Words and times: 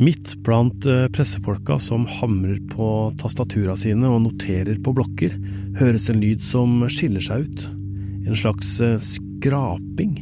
Midt 0.00 0.36
blant 0.46 0.86
eh, 0.86 1.06
pressefolka 1.12 1.78
som 1.78 2.06
hamrer 2.08 2.56
på 2.72 2.86
tastatura 3.20 3.74
sine 3.76 4.08
og 4.08 4.22
noterer 4.24 4.78
på 4.80 4.94
blokker, 4.96 5.34
høres 5.76 6.08
en 6.08 6.22
lyd 6.22 6.40
som 6.40 6.78
skiller 6.88 7.20
seg 7.20 7.44
ut. 7.44 7.66
En 8.24 8.38
slags 8.38 8.78
eh, 8.80 8.96
skraping. 8.96 10.14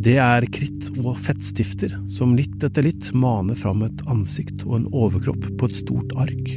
Det 0.00 0.16
er 0.22 0.46
kritt 0.54 0.88
og 1.02 1.18
fettstifter 1.20 1.98
som 2.08 2.32
litt 2.38 2.64
etter 2.64 2.88
litt 2.88 3.12
maner 3.12 3.60
fram 3.60 3.84
et 3.84 4.06
ansikt 4.08 4.64
og 4.64 4.78
en 4.78 4.88
overkropp 4.88 5.44
på 5.60 5.68
et 5.68 5.78
stort 5.82 6.16
ark. 6.16 6.48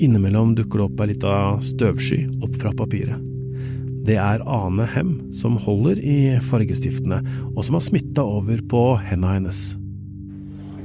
Innimellom 0.00 0.56
dukker 0.56 0.80
det 0.80 0.88
opp 0.88 1.04
ei 1.04 1.12
lita 1.12 1.36
støvsky 1.60 2.22
opp 2.40 2.56
fra 2.56 2.72
papiret. 2.72 3.20
Det 4.04 4.16
er 4.16 4.48
Ane 4.48 4.88
Hem 4.96 5.16
som 5.36 5.60
holder 5.60 6.00
i 6.00 6.18
fargestiftene, 6.48 7.20
og 7.52 7.64
som 7.64 7.76
har 7.76 7.84
smitta 7.84 8.24
over 8.24 8.64
på 8.70 8.86
henda 9.04 9.36
hennes. 9.36 9.74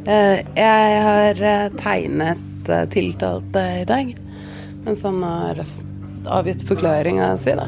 Eh, 0.06 0.40
jeg 0.56 1.02
har 1.04 1.42
eh, 1.44 1.68
tegnet 1.80 2.70
eh, 2.70 2.86
tiltalte 2.90 3.64
i 3.82 3.86
dag, 3.90 4.14
mens 4.86 5.04
han 5.04 5.24
har 5.24 5.64
avgitt 6.40 6.64
forklaringa 6.68 7.34
si, 7.42 7.56
da. 7.58 7.68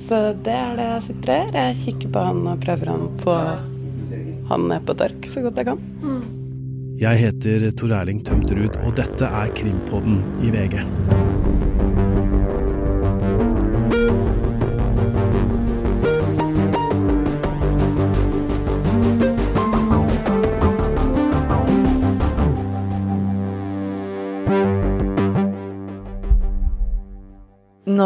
Så 0.00 0.20
det 0.42 0.54
er 0.56 0.78
det 0.78 0.86
jeg 0.86 1.06
sitter 1.06 1.34
gjør. 1.34 1.50
Jeg 1.54 1.78
kikker 1.84 2.12
på 2.14 2.22
han 2.24 2.40
og 2.50 2.62
prøver 2.64 2.90
å 2.90 3.10
få 3.22 3.36
han 4.50 4.68
ned 4.70 4.86
på 4.86 4.96
et 4.96 5.28
så 5.30 5.44
godt 5.44 5.60
jeg 5.60 5.70
kan. 5.70 5.84
Jeg 7.00 7.22
heter 7.22 7.68
Tor 7.78 7.94
Erling 8.00 8.24
Tømterud, 8.26 8.80
og 8.82 8.96
dette 8.98 9.28
er 9.28 9.54
Krimpodden 9.56 10.18
i 10.42 10.50
VG. 10.52 10.82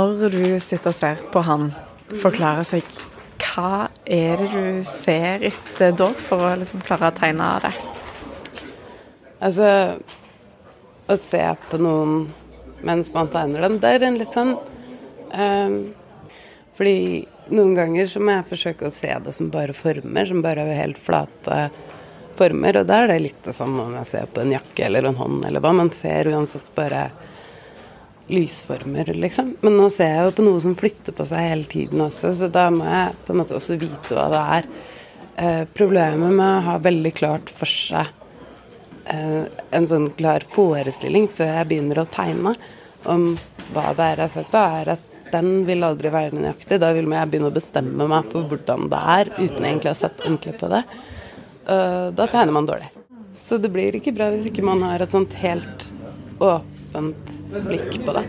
Når 0.05 0.35
du 0.35 0.61
sitter 0.61 0.91
og 0.91 0.97
ser 0.97 1.21
på 1.33 1.43
han 1.47 1.71
forklare 2.21 2.65
seg, 2.69 2.85
hva 3.41 3.87
er 4.05 4.41
det 4.41 4.49
du 4.53 4.87
ser 4.89 5.45
etter 5.49 5.95
da, 5.97 6.11
for 6.13 6.45
å 6.45 6.55
liksom 6.61 6.83
klare 6.85 7.11
å 7.11 7.17
tegne 7.17 7.51
det? 7.65 7.73
Altså 9.45 9.69
Å 11.05 11.17
se 11.21 11.43
på 11.69 11.79
noen 11.81 12.25
mens 12.85 13.13
man 13.17 13.31
tegner 13.33 13.65
dem, 13.65 13.79
det 13.81 13.91
er 13.95 14.05
en 14.05 14.19
litt 14.21 14.33
sånn 14.33 14.55
um, 14.57 15.77
Fordi 16.77 16.99
noen 17.55 17.75
ganger 17.77 18.09
så 18.09 18.21
må 18.21 18.39
jeg 18.39 18.49
forsøke 18.53 18.89
å 18.89 18.93
se 18.93 19.13
det 19.25 19.35
som 19.37 19.51
bare 19.53 19.77
former, 19.77 20.29
som 20.29 20.41
bare 20.45 20.65
er 20.65 20.81
helt 20.81 21.01
flate 21.01 21.69
former. 22.39 22.81
Og 22.81 22.89
da 22.89 23.03
er 23.03 23.13
det 23.13 23.19
litt 23.27 23.43
det 23.45 23.55
samme 23.57 23.85
om 23.85 23.93
jeg 23.99 24.09
ser 24.09 24.31
på 24.33 24.43
en 24.43 24.55
jakke 24.55 24.87
eller 24.87 25.11
en 25.11 25.19
hånd 25.19 25.45
eller 25.45 25.65
hva. 25.65 25.75
Man 25.77 25.93
ser 25.95 26.33
uansett 26.33 26.71
bare 26.77 27.07
lysformer, 28.29 29.13
liksom. 29.15 29.55
Men 29.61 29.77
nå 29.79 29.89
ser 29.93 30.11
jeg 30.11 30.27
jo 30.27 30.35
på 30.39 30.45
noe 30.47 30.61
som 30.63 30.75
flytter 30.79 31.17
på 31.17 31.27
seg 31.29 31.49
hele 31.51 31.69
tiden 31.69 32.03
også, 32.05 32.33
så 32.37 32.51
da 32.53 32.69
må 32.73 32.87
jeg 32.89 33.17
på 33.27 33.35
en 33.35 33.41
måte 33.43 33.57
også 33.59 33.79
vite 33.81 34.17
hva 34.17 34.27
det 34.33 34.43
er. 34.59 34.69
Eh, 35.35 35.63
problemet 35.77 36.31
med 36.31 36.47
å 36.47 36.65
ha 36.69 36.77
veldig 36.83 37.13
klart 37.17 37.51
for 37.53 37.69
seg 37.71 38.07
eh, 39.11 39.43
en 39.75 39.89
sånn 39.91 40.07
klar 40.15 40.47
forestilling 40.53 41.27
før 41.27 41.51
jeg 41.59 41.71
begynner 41.73 42.05
å 42.05 42.07
tegne 42.11 42.55
om 43.11 43.33
hva 43.75 43.91
det 43.97 44.07
er 44.07 44.23
jeg 44.23 44.29
har 44.29 44.33
sett 44.37 44.57
er 44.61 44.93
at 44.95 45.11
den 45.35 45.65
vil 45.67 45.83
aldri 45.83 46.13
være 46.15 46.39
nøyaktig. 46.39 46.79
Da 46.79 46.93
vil 46.95 47.11
jeg 47.11 47.31
begynne 47.31 47.51
å 47.51 47.55
bestemme 47.57 48.07
meg 48.09 48.29
for 48.31 48.47
hvordan 48.51 48.87
det 48.93 49.01
er, 49.17 49.33
uten 49.41 49.65
egentlig 49.65 49.91
å 49.91 49.95
ha 49.95 49.99
sett 50.05 50.23
ordentlig 50.23 50.55
på 50.61 50.71
det. 50.71 50.85
Eh, 51.67 52.07
da 52.15 52.29
tegner 52.31 52.55
man 52.55 52.71
dårlig. 52.71 52.93
Så 53.45 53.59
det 53.61 53.73
blir 53.75 53.99
ikke 53.99 54.15
bra 54.15 54.31
hvis 54.33 54.47
ikke 54.49 54.65
man 54.65 54.85
har 54.87 55.03
et 55.03 55.13
sånt 55.13 55.35
helt 55.43 55.89
åpent 56.39 56.74
åpent 56.95 57.39
blikk 57.67 58.05
på 58.07 58.15
det. 58.15 58.25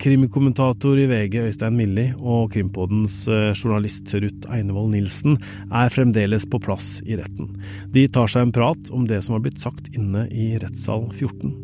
Krimikommentator 0.00 0.98
i 1.00 1.06
VG 1.08 1.38
Øystein 1.40 1.76
Milli 1.76 2.10
og 2.20 2.52
Krimpodens 2.52 3.24
eh, 3.32 3.54
journalist 3.56 4.12
Ruth 4.14 4.52
Einevold 4.52 4.92
Nilsen 4.92 5.38
er 5.72 5.92
fremdeles 5.92 6.44
på 6.52 6.60
plass 6.62 7.00
i 7.06 7.16
retten. 7.16 7.54
De 7.92 8.04
tar 8.12 8.28
seg 8.30 8.46
en 8.46 8.54
prat 8.54 8.92
om 8.92 9.06
det 9.08 9.22
som 9.24 9.36
har 9.36 9.44
blitt 9.46 9.62
sagt 9.62 9.88
inne 9.96 10.26
i 10.28 10.52
rettssal 10.60 11.08
14. 11.14 11.54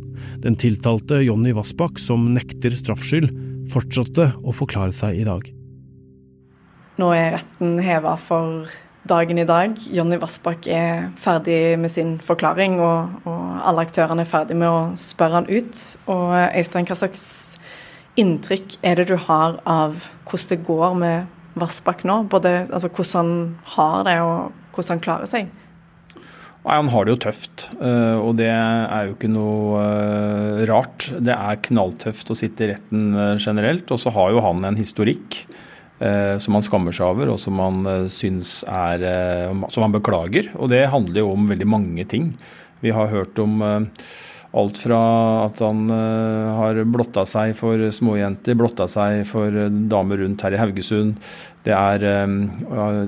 Den 0.44 0.56
tiltalte 0.56 1.20
Jonny 1.22 1.52
Vassbakk, 1.56 2.00
som 2.00 2.30
nekter 2.32 2.72
straffskyld, 2.76 3.30
fortsatte 3.72 4.32
å 4.42 4.54
forklare 4.56 4.96
seg 4.96 5.20
i 5.20 5.28
dag. 5.28 5.44
Nå 7.00 7.12
er 7.16 7.36
retten 7.36 7.78
heva 7.84 8.16
for 8.20 8.68
dagen 9.08 9.38
i 9.38 9.46
dag. 9.46 9.74
Jonny 9.90 10.18
Vassbakk 10.22 10.68
er 10.70 11.10
ferdig 11.20 11.78
med 11.80 11.90
sin 11.90 12.16
forklaring, 12.22 12.78
og, 12.80 13.22
og, 13.26 13.40
alle 13.66 13.86
aktørene 13.86 14.24
er 14.24 14.30
ferdig 14.30 14.56
med 14.58 14.70
å 14.70 14.82
spørre 15.00 15.40
han 15.40 15.50
ut. 15.50 15.84
Og 16.12 16.34
Øystein, 16.58 16.86
hva 16.88 16.98
slags 16.98 17.24
inntrykk 18.20 18.78
er 18.84 19.00
det 19.00 19.08
du 19.10 19.16
har 19.16 19.58
av 19.68 20.10
hvordan 20.28 20.52
det 20.52 20.60
går 20.68 20.98
med 21.00 21.58
Vassbakk 21.58 22.04
nå? 22.08 22.22
Både 22.32 22.62
altså, 22.68 22.92
hvordan 22.92 23.16
han 23.16 23.34
har 23.76 24.06
det, 24.08 24.16
og 24.22 24.76
hvordan 24.76 24.96
han 24.96 25.04
klarer 25.04 25.30
seg? 25.30 25.50
Nei, 26.62 26.76
Han 26.78 26.92
har 26.92 27.04
det 27.04 27.16
jo 27.16 27.22
tøft, 27.24 27.66
eh, 27.82 28.18
og 28.22 28.36
det 28.38 28.46
er 28.46 29.08
jo 29.08 29.16
ikke 29.16 29.32
noe 29.32 29.82
eh, 29.82 30.62
rart. 30.70 31.10
Det 31.18 31.34
er 31.34 31.62
knalltøft 31.66 32.30
å 32.30 32.38
sitte 32.38 32.68
i 32.68 32.70
retten 32.70 33.10
eh, 33.18 33.34
generelt, 33.42 33.90
og 33.90 33.98
så 33.98 34.14
har 34.14 34.30
jo 34.30 34.44
han 34.46 34.62
en 34.68 34.78
historikk 34.78 35.42
som 36.42 36.56
man 36.56 36.64
skammer 36.64 36.94
seg 36.96 37.12
over, 37.12 37.30
og 37.34 37.38
som 37.40 37.56
man 37.58 37.86
eh, 37.86 38.08
syns 38.10 38.60
er 38.66 39.04
eh, 39.06 39.62
Som 39.70 39.86
man 39.86 39.94
beklager. 39.94 40.50
Og 40.58 40.72
det 40.72 40.88
handler 40.90 41.22
jo 41.22 41.32
om 41.36 41.48
veldig 41.50 41.68
mange 41.68 42.06
ting. 42.08 42.32
Vi 42.82 42.90
har 42.90 43.12
hørt 43.12 43.38
om 43.38 43.62
alt 44.52 44.76
fra 44.82 44.98
at 45.46 45.60
han 45.62 45.86
har 45.88 46.80
blotta 46.90 47.22
seg 47.30 47.54
for 47.56 47.78
småjenter, 47.94 48.58
blotta 48.58 48.88
seg 48.90 49.22
for 49.28 49.54
damer 49.88 50.18
rundt 50.24 50.42
her 50.42 50.56
i 50.56 50.58
Haugesund. 50.58 51.14
Det 51.62 51.72
er 51.72 52.02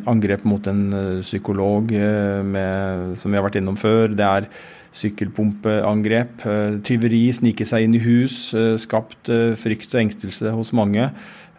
angrep 0.06 0.47
mot 0.47 0.62
en 0.71 0.87
psykolog 1.26 1.91
med, 1.91 3.19
som 3.19 3.34
vi 3.34 3.41
har 3.41 3.44
vært 3.49 3.59
innom 3.59 3.76
før. 3.76 4.15
Det 4.15 4.25
er 4.25 4.47
sykkelpumpeangrep. 4.94 6.47
Tyveri, 6.87 7.25
snike 7.34 7.66
seg 7.66 7.88
inn 7.88 7.99
i 7.99 8.05
hus. 8.06 8.55
Skapt 8.87 9.34
frykt 9.59 9.91
og 9.91 10.05
engstelse 10.05 10.55
hos 10.55 10.71
mange. 10.71 11.11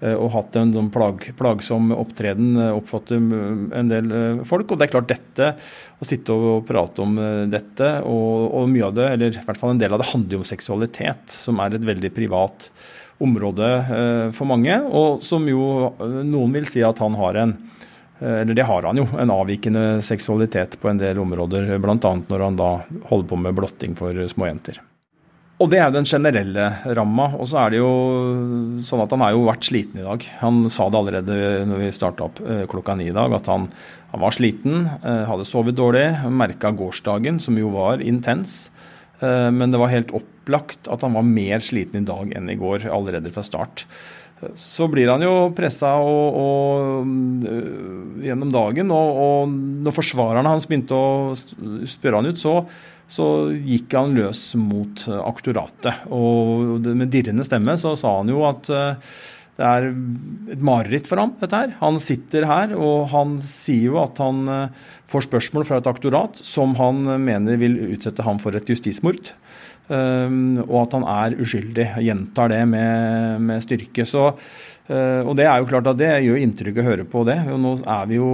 Eh, 0.04 0.14
og 0.14 0.34
hatt 0.34 0.56
en 0.60 0.74
sånn 0.76 0.90
plag, 0.92 1.24
plagsom 1.40 1.94
opptreden, 1.96 2.56
eh, 2.60 2.74
oppfatter 2.76 3.16
en 3.16 3.92
del 3.92 4.12
eh, 4.12 4.42
folk. 4.48 4.72
Og 4.72 4.80
det 4.80 4.88
er 4.88 4.92
klart 4.92 5.12
dette, 5.12 5.52
å 5.96 6.08
sitte 6.08 6.36
og 6.36 6.66
prate 6.68 7.04
om 7.06 7.16
dette, 7.52 7.92
og, 8.04 8.50
og, 8.52 8.68
mye 8.72 8.90
av 8.90 8.98
det, 8.98 9.08
eller 9.16 9.32
i 9.32 9.46
hvert 9.46 9.62
fall 9.62 9.76
en 9.76 9.80
del 9.80 9.96
av 9.96 10.02
det, 10.02 10.10
handler 10.12 10.36
jo 10.36 10.42
om 10.44 10.50
seksualitet, 10.50 11.38
som 11.46 11.62
er 11.64 11.78
et 11.78 11.88
veldig 11.88 12.12
privat 12.16 12.68
område 13.24 13.70
for 14.36 14.50
mange, 14.50 14.76
og 14.92 15.22
som 15.24 15.46
jo 15.48 15.94
noen 16.04 16.52
vil 16.58 16.68
si 16.68 16.84
at 16.84 17.00
han 17.00 17.16
har 17.16 17.40
en 17.46 17.56
eller 18.20 18.56
det 18.56 18.64
har 18.64 18.86
han 18.88 19.00
jo, 19.00 19.04
en 19.20 19.32
avvikende 19.34 20.00
seksualitet 20.04 20.78
på 20.80 20.88
en 20.88 21.00
del 21.00 21.20
områder, 21.20 21.68
bl.a. 21.84 21.96
når 22.00 22.46
han 22.48 22.60
da 22.60 22.70
holder 23.12 23.28
på 23.32 23.40
med 23.44 23.56
blotting 23.60 23.96
for 24.00 24.20
småjenter. 24.32 24.80
Og 25.56 25.70
det 25.72 25.78
er 25.80 25.92
den 25.94 26.08
generelle 26.08 26.66
ramma. 26.98 27.30
Og 27.40 27.48
så 27.48 27.62
er 27.62 27.72
det 27.72 27.80
jo 27.80 27.92
sånn 28.84 29.04
at 29.06 29.14
han 29.16 29.24
har 29.24 29.36
jo 29.36 29.46
vært 29.48 29.68
sliten 29.70 30.02
i 30.02 30.08
dag. 30.08 30.26
Han 30.42 30.66
sa 30.74 30.90
det 30.92 31.00
allerede 31.00 31.38
når 31.70 31.86
vi 31.86 31.92
starta 31.96 32.28
opp 32.28 32.42
eh, 32.44 32.66
klokka 32.72 32.98
ni 33.00 33.08
i 33.08 33.16
dag, 33.16 33.32
at 33.38 33.48
han, 33.52 33.70
han 34.12 34.24
var 34.26 34.36
sliten, 34.36 34.84
eh, 35.00 35.24
hadde 35.30 35.48
sovet 35.48 35.78
dårlig, 35.78 36.10
merka 36.28 36.74
gårsdagen, 36.76 37.40
som 37.44 37.56
jo 37.60 37.72
var 37.76 38.04
intens. 38.04 38.70
Eh, 39.22 39.50
men 39.56 39.72
det 39.72 39.80
var 39.80 39.94
helt 39.94 40.12
opplagt 40.18 40.92
at 40.92 41.08
han 41.08 41.16
var 41.16 41.26
mer 41.30 41.64
sliten 41.64 42.04
i 42.04 42.10
dag 42.10 42.36
enn 42.36 42.52
i 42.52 42.60
går, 42.60 42.90
allerede 42.92 43.32
fra 43.32 43.46
start. 43.48 43.88
Så 44.60 44.90
blir 44.92 45.08
han 45.08 45.24
jo 45.24 45.54
pressa 45.56 45.94
gjennom 48.28 48.52
dagen, 48.52 48.92
og, 48.92 49.22
og 49.24 49.54
når 49.88 49.96
forsvarerne 49.96 50.52
hans 50.52 50.68
begynte 50.68 50.92
å 51.00 51.32
spørre 51.88 52.20
han 52.20 52.28
ut, 52.28 52.42
så 52.44 52.58
så 53.12 53.28
gikk 53.53 53.94
han 53.96 54.16
løs 54.18 54.47
mot 54.58 55.06
eh, 55.09 55.22
aktoratet. 55.22 56.06
Og 56.14 56.82
med 56.88 57.12
dirrende 57.14 57.46
stemme 57.47 57.78
så 57.82 57.94
sa 58.00 58.18
han 58.20 58.32
jo 58.32 58.44
at 58.47 58.70
eh, 58.74 59.16
det 59.56 59.64
er 59.64 59.85
et 60.52 60.64
mareritt 60.68 61.08
for 61.08 61.22
ham, 61.22 61.32
dette 61.40 61.56
her. 61.56 61.76
Han 61.79 62.00
sitter 62.03 62.44
her, 62.50 62.74
og 62.76 63.06
han 63.14 63.38
sier 63.44 63.94
jo 63.94 64.02
at 64.02 64.20
han 64.20 64.41
eh, 64.52 64.90
får 65.12 65.29
spørsmål 65.29 65.68
fra 65.70 65.79
et 65.79 65.88
aktorat 65.91 66.41
som 66.44 66.76
han 66.79 67.06
mener 67.24 67.62
vil 67.62 67.78
utsette 67.94 68.26
ham 68.26 68.41
for 68.41 68.58
et 68.58 68.70
justismord. 68.70 69.32
og 69.85 70.78
at 70.82 70.94
han 70.97 71.03
er 71.06 71.35
uskyldig. 71.38 71.84
Gjentar 72.02 72.50
det 72.50 72.64
med, 72.66 73.41
med 73.46 73.62
styrke. 73.62 74.02
Så 74.02 74.32
Og 74.85 75.32
det 75.34 75.47
er 75.49 75.58
jo 75.58 75.66
klart 75.66 75.87
at 75.90 75.97
det 75.97 76.11
gjør 76.22 76.41
inntrykk 76.43 76.78
å 76.78 76.84
høre 76.85 77.05
på 77.09 77.23
det. 77.26 77.40
Og 77.49 77.58
nå 77.58 77.72
er 77.90 78.03
vi 78.09 78.20
jo 78.20 78.28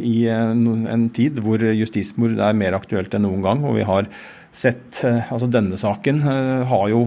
i 0.00 0.14
en, 0.32 0.86
en 0.88 1.02
tid 1.12 1.42
hvor 1.44 1.60
justismord 1.60 2.40
er 2.40 2.56
mer 2.56 2.78
aktuelt 2.78 3.12
enn 3.12 3.26
noen 3.28 3.44
gang. 3.44 3.64
og 3.68 3.76
vi 3.76 3.84
har 3.84 4.08
sett 4.50 5.02
eh, 5.06 5.30
Altså 5.30 5.48
denne 5.50 5.78
saken 5.78 6.20
eh, 6.26 6.64
har 6.70 6.88
jo 6.90 7.04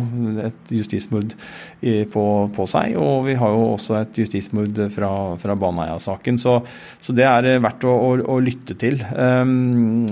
et 0.48 0.72
justismord 0.74 1.36
på, 1.84 2.24
på, 2.56 2.66
seg, 2.72 2.94
og 2.96 3.26
vi 3.28 3.36
har 3.36 3.52
jo 3.52 3.66
også 3.74 3.98
et 4.00 4.22
justismord 4.24 4.78
fra, 4.94 5.10
fra 5.42 5.56
Baneheia-saken. 5.60 6.38
Så, 6.40 6.56
så, 7.04 7.16
det 7.16 7.28
er 7.28 7.50
eh, 7.52 7.60
verdt 7.64 7.84
å, 7.90 7.92
å, 7.92 8.14
å 8.36 8.40
lytte 8.44 8.78
til. 8.80 9.04
Um, 9.12 10.08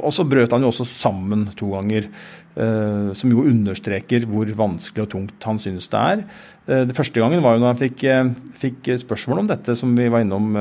og 0.00 0.08
så 0.16 0.24
brøt 0.28 0.56
han 0.56 0.64
jo 0.64 0.72
også 0.72 0.88
sammen 0.88 1.50
to 1.58 1.70
ganger. 1.76 2.08
Uh, 2.56 3.12
som 3.12 3.28
jo 3.28 3.42
understreker 3.44 4.24
hvor 4.30 4.48
vanskelig 4.56 5.02
og 5.02 5.10
tungt 5.12 5.44
han 5.44 5.58
synes 5.60 5.90
det 5.92 6.00
er. 6.00 6.22
Uh, 6.64 6.86
det 6.88 6.96
første 6.96 7.20
gangen 7.20 7.44
var 7.44 7.55
jo 7.56 7.64
da 7.64 7.72
han 7.72 7.80
fikk, 7.80 8.02
uh, 8.08 8.32
fikk, 8.58 8.90
spørsmål 9.02 9.44
om 9.44 9.52
dette 9.52 9.76
som 9.78 9.94
vi 9.96 10.08
var 10.12 10.24
innom 10.24 10.56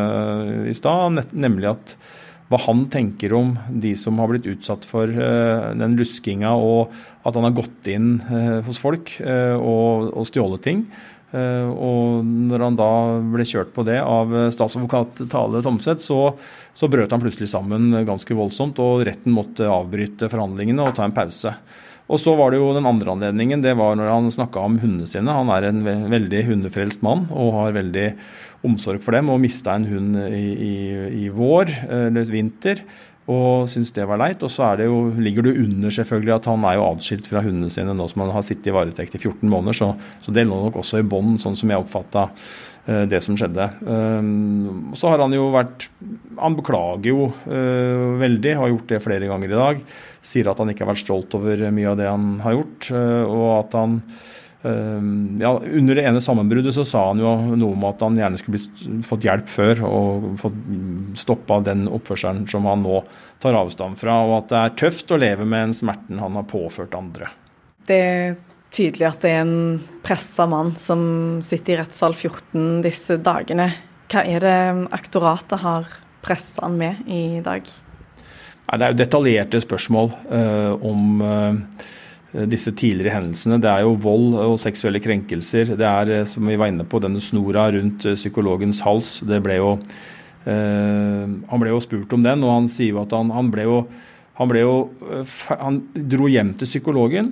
i 0.67 0.75
stad, 0.75 1.21
nemlig 1.33 1.71
at 1.71 1.97
hva 2.51 2.59
han 2.61 2.83
tenker 2.93 3.33
om 3.33 3.55
de 3.73 3.95
som 3.97 4.19
har 4.21 4.29
blitt 4.29 4.45
utsatt 4.51 4.85
for 4.85 5.09
uh, 5.09 5.73
den 5.77 5.97
luskinga, 5.97 6.53
og 6.53 6.93
at 7.25 7.37
han 7.37 7.47
har 7.47 7.57
gått 7.57 7.89
inn 7.89 8.19
hos 8.67 8.77
folk 8.77 9.15
og, 9.23 10.11
og, 10.11 10.25
stjålet 10.29 10.61
ting. 10.61 10.83
og 11.33 12.21
når 12.21 12.63
han 12.67 12.77
da 12.77 12.89
ble 13.33 13.47
kjørt 13.49 13.71
på 13.73 13.81
det 13.87 13.95
av 13.97 14.29
statsadvokat 14.53 15.23
Tale 15.31 15.63
Tomseth, 15.65 16.05
så, 16.05 16.19
så, 16.69 16.85
brøt 16.85 17.09
han 17.09 17.23
plutselig 17.23 17.49
sammen 17.49 17.89
ganske 18.05 18.37
voldsomt, 18.37 18.77
og 18.77 19.01
retten 19.09 19.33
måtte 19.33 19.65
avbryte 19.65 20.29
forhandlingene 20.29 20.85
og 20.85 20.93
ta 20.99 21.09
en 21.09 21.17
pause. 21.17 21.55
Og 22.05 22.21
så 22.21 22.35
var 22.37 22.53
det 22.53 22.59
jo 22.61 22.73
den 22.75 22.85
andre 22.85 23.15
anledningen, 23.15 23.63
det 23.63 23.73
var 23.79 23.95
når 23.97 24.11
han 24.11 24.29
snakka 24.33 24.61
om 24.61 24.77
hundene 24.81 25.09
sine. 25.09 25.33
Han 25.33 25.49
er 25.49 25.71
en 25.71 25.81
veldig 26.11 26.43
hundefrelst 26.51 27.01
mann 27.05 27.25
og 27.33 27.55
har 27.57 27.79
veldig 27.79 28.05
omsorg 28.67 29.01
for 29.01 29.17
dem. 29.17 29.31
Og 29.33 29.41
mista 29.41 29.73
en 29.73 29.87
hund 29.89 30.19
i, 30.27 30.45
i, 30.53 30.75
i 31.25 31.31
vår, 31.33 31.73
eller 32.05 32.29
vinter, 32.29 32.83
og 33.25 33.65
syntes 33.69 33.89
det 33.95 34.05
var 34.05 34.21
leit. 34.21 34.45
Og 34.45 34.53
så 34.53 34.75
det 34.77 34.85
jo, 34.85 34.99
ligger 35.17 35.47
det 35.47 35.55
under 35.63 35.97
selvfølgelig 35.97 36.35
at 36.35 36.51
han 36.51 36.69
er 36.69 36.77
jo 36.77 36.85
atskilt 36.91 37.31
fra 37.31 37.41
hundene 37.45 37.73
sine 37.73 37.97
nå 37.97 38.07
som 38.11 38.25
han 38.25 38.35
har 38.37 38.45
sittet 38.45 38.69
i 38.69 38.77
varetekt 38.77 39.17
i 39.17 39.23
14 39.23 39.49
måneder, 39.49 39.81
så, 39.81 39.91
så 40.21 40.35
det 40.35 40.45
lå 40.45 40.61
nok 40.61 40.77
også 40.83 41.01
i 41.01 41.09
bånn, 41.09 41.39
sånn 41.41 41.57
som 41.57 41.73
jeg 41.73 41.81
oppfatta 41.81 42.29
det 42.85 43.17
som 43.25 43.33
skjedde. 43.33 43.65
Um, 43.81 44.91
så 44.93 45.09
har 45.09 45.23
han 45.23 45.33
jo 45.33 45.47
vært 45.53 45.87
Han 46.37 46.53
beklager 46.57 47.09
jo 47.09 47.31
uh, 47.33 48.13
veldig, 48.21 48.53
har 48.59 48.69
gjort 48.69 48.91
det 48.93 49.01
flere 49.01 49.29
ganger 49.31 49.49
i 49.49 49.57
dag. 49.57 49.81
Sier 50.21 50.51
at 50.51 50.61
han 50.61 50.69
ikke 50.69 50.85
har 50.85 50.91
vært 50.91 51.01
stolt 51.01 51.33
over 51.37 51.65
mye 51.73 51.91
av 51.91 51.97
det 51.97 52.09
han 52.11 52.39
har 52.45 52.59
gjort, 52.59 52.91
og 52.93 53.45
at 53.57 53.77
han 53.79 53.99
ja, 54.65 55.51
Under 55.61 55.93
det 55.93 56.07
ene 56.09 56.21
sammenbruddet 56.25 56.73
så 56.73 56.81
sa 56.89 57.03
han 57.11 57.19
jo 57.21 57.29
noe 57.53 57.75
om 57.75 57.83
at 57.85 57.99
han 58.01 58.15
gjerne 58.17 58.39
skulle 58.41 59.03
fått 59.05 59.27
hjelp 59.27 59.51
før 59.51 59.83
og 59.85 60.25
fått 60.41 60.57
stoppa 61.21 61.59
den 61.67 61.83
oppførselen 61.85 62.47
som 62.49 62.65
han 62.65 62.81
nå 62.81 63.03
tar 63.43 63.59
avstand 63.59 63.99
fra, 64.01 64.15
og 64.25 64.39
at 64.39 64.49
det 64.49 64.63
er 64.63 64.73
tøft 64.81 65.13
å 65.13 65.21
leve 65.21 65.45
med 65.45 65.67
en 65.67 65.77
smerten 65.77 66.23
han 66.23 66.39
har 66.39 66.49
påført 66.49 66.97
andre. 66.97 67.29
Det 67.85 68.01
tydelig 68.75 69.07
at 69.07 69.23
det 69.23 69.31
er 69.31 69.43
en 69.45 69.81
pressa 70.05 70.45
mann 70.49 70.73
som 70.79 71.01
sitter 71.45 71.75
i 71.75 71.81
rettssal 71.81 72.15
14 72.15 72.81
disse 72.85 73.17
dagene. 73.23 73.69
Hva 74.11 74.23
er 74.27 74.43
det 74.43 74.59
aktoratet 74.95 75.61
har 75.63 75.89
pressa 76.25 76.65
han 76.65 76.77
med 76.79 77.09
i 77.11 77.41
dag? 77.45 77.65
Det 78.65 78.81
er 78.81 78.93
jo 78.93 78.97
detaljerte 78.97 79.61
spørsmål 79.61 80.09
uh, 80.31 80.73
om 80.85 81.21
uh, 81.21 81.59
disse 82.49 82.73
tidligere 82.75 83.13
hendelsene. 83.19 83.59
Det 83.61 83.69
er 83.71 83.85
jo 83.85 83.93
vold 84.01 84.35
og 84.41 84.57
seksuelle 84.61 84.99
krenkelser. 84.99 85.75
Det 85.77 85.85
er, 85.87 86.11
eh, 86.11 86.25
som 86.27 86.43
vi 86.49 86.57
var 86.59 86.67
inne 86.67 86.83
på, 86.83 86.99
denne 86.99 87.21
snora 87.23 87.69
rundt 87.71 88.03
psykologens 88.17 88.81
hals. 88.83 89.21
Det 89.23 89.39
ble 89.45 89.59
jo, 89.61 89.69
uh, 90.49 91.23
han 91.51 91.61
ble 91.61 91.71
jo 91.71 91.79
spurt 91.85 92.17
om 92.17 92.25
den, 92.25 92.43
og 92.43 92.57
han 92.57 92.67
sier 92.71 92.97
jo 92.97 93.05
at 93.05 93.15
han, 93.15 93.31
han 93.31 93.53
ble 93.53 93.69
jo 93.69 93.79
han, 94.35 94.51
jo, 94.59 94.75
han 95.47 95.77
dro 95.95 96.27
hjem 96.27 96.49
til 96.59 96.67
psykologen 96.67 97.29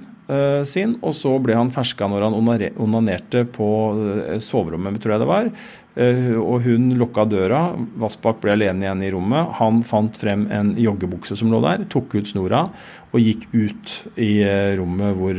sin, 0.64 0.96
og 1.04 1.12
så 1.18 1.34
ble 1.44 1.56
han 1.58 1.72
ferska 1.74 2.08
når 2.08 2.24
han 2.24 2.36
onanerte 2.80 3.44
på 3.52 3.70
uh, 3.98 4.36
soverommet, 4.40 5.02
tror 5.04 5.16
jeg 5.16 5.24
det 5.24 5.30
var. 5.30 5.50
Uh, 5.94 6.38
og 6.40 6.64
hun 6.64 6.94
lukka 6.98 7.26
døra. 7.30 7.62
Vassbakk 8.00 8.40
ble 8.44 8.56
alene 8.56 8.86
igjen 8.86 9.04
i 9.04 9.12
rommet. 9.14 9.52
Han 9.60 9.82
fant 9.88 10.16
frem 10.20 10.48
en 10.48 10.74
joggebukse 10.80 11.38
som 11.40 11.52
lå 11.52 11.60
der, 11.66 11.84
tok 11.92 12.16
ut 12.16 12.32
snora 12.32 12.66
og 13.14 13.22
gikk 13.22 13.46
ut 13.54 13.92
i 14.18 14.40
rommet 14.80 15.20
hvor 15.20 15.38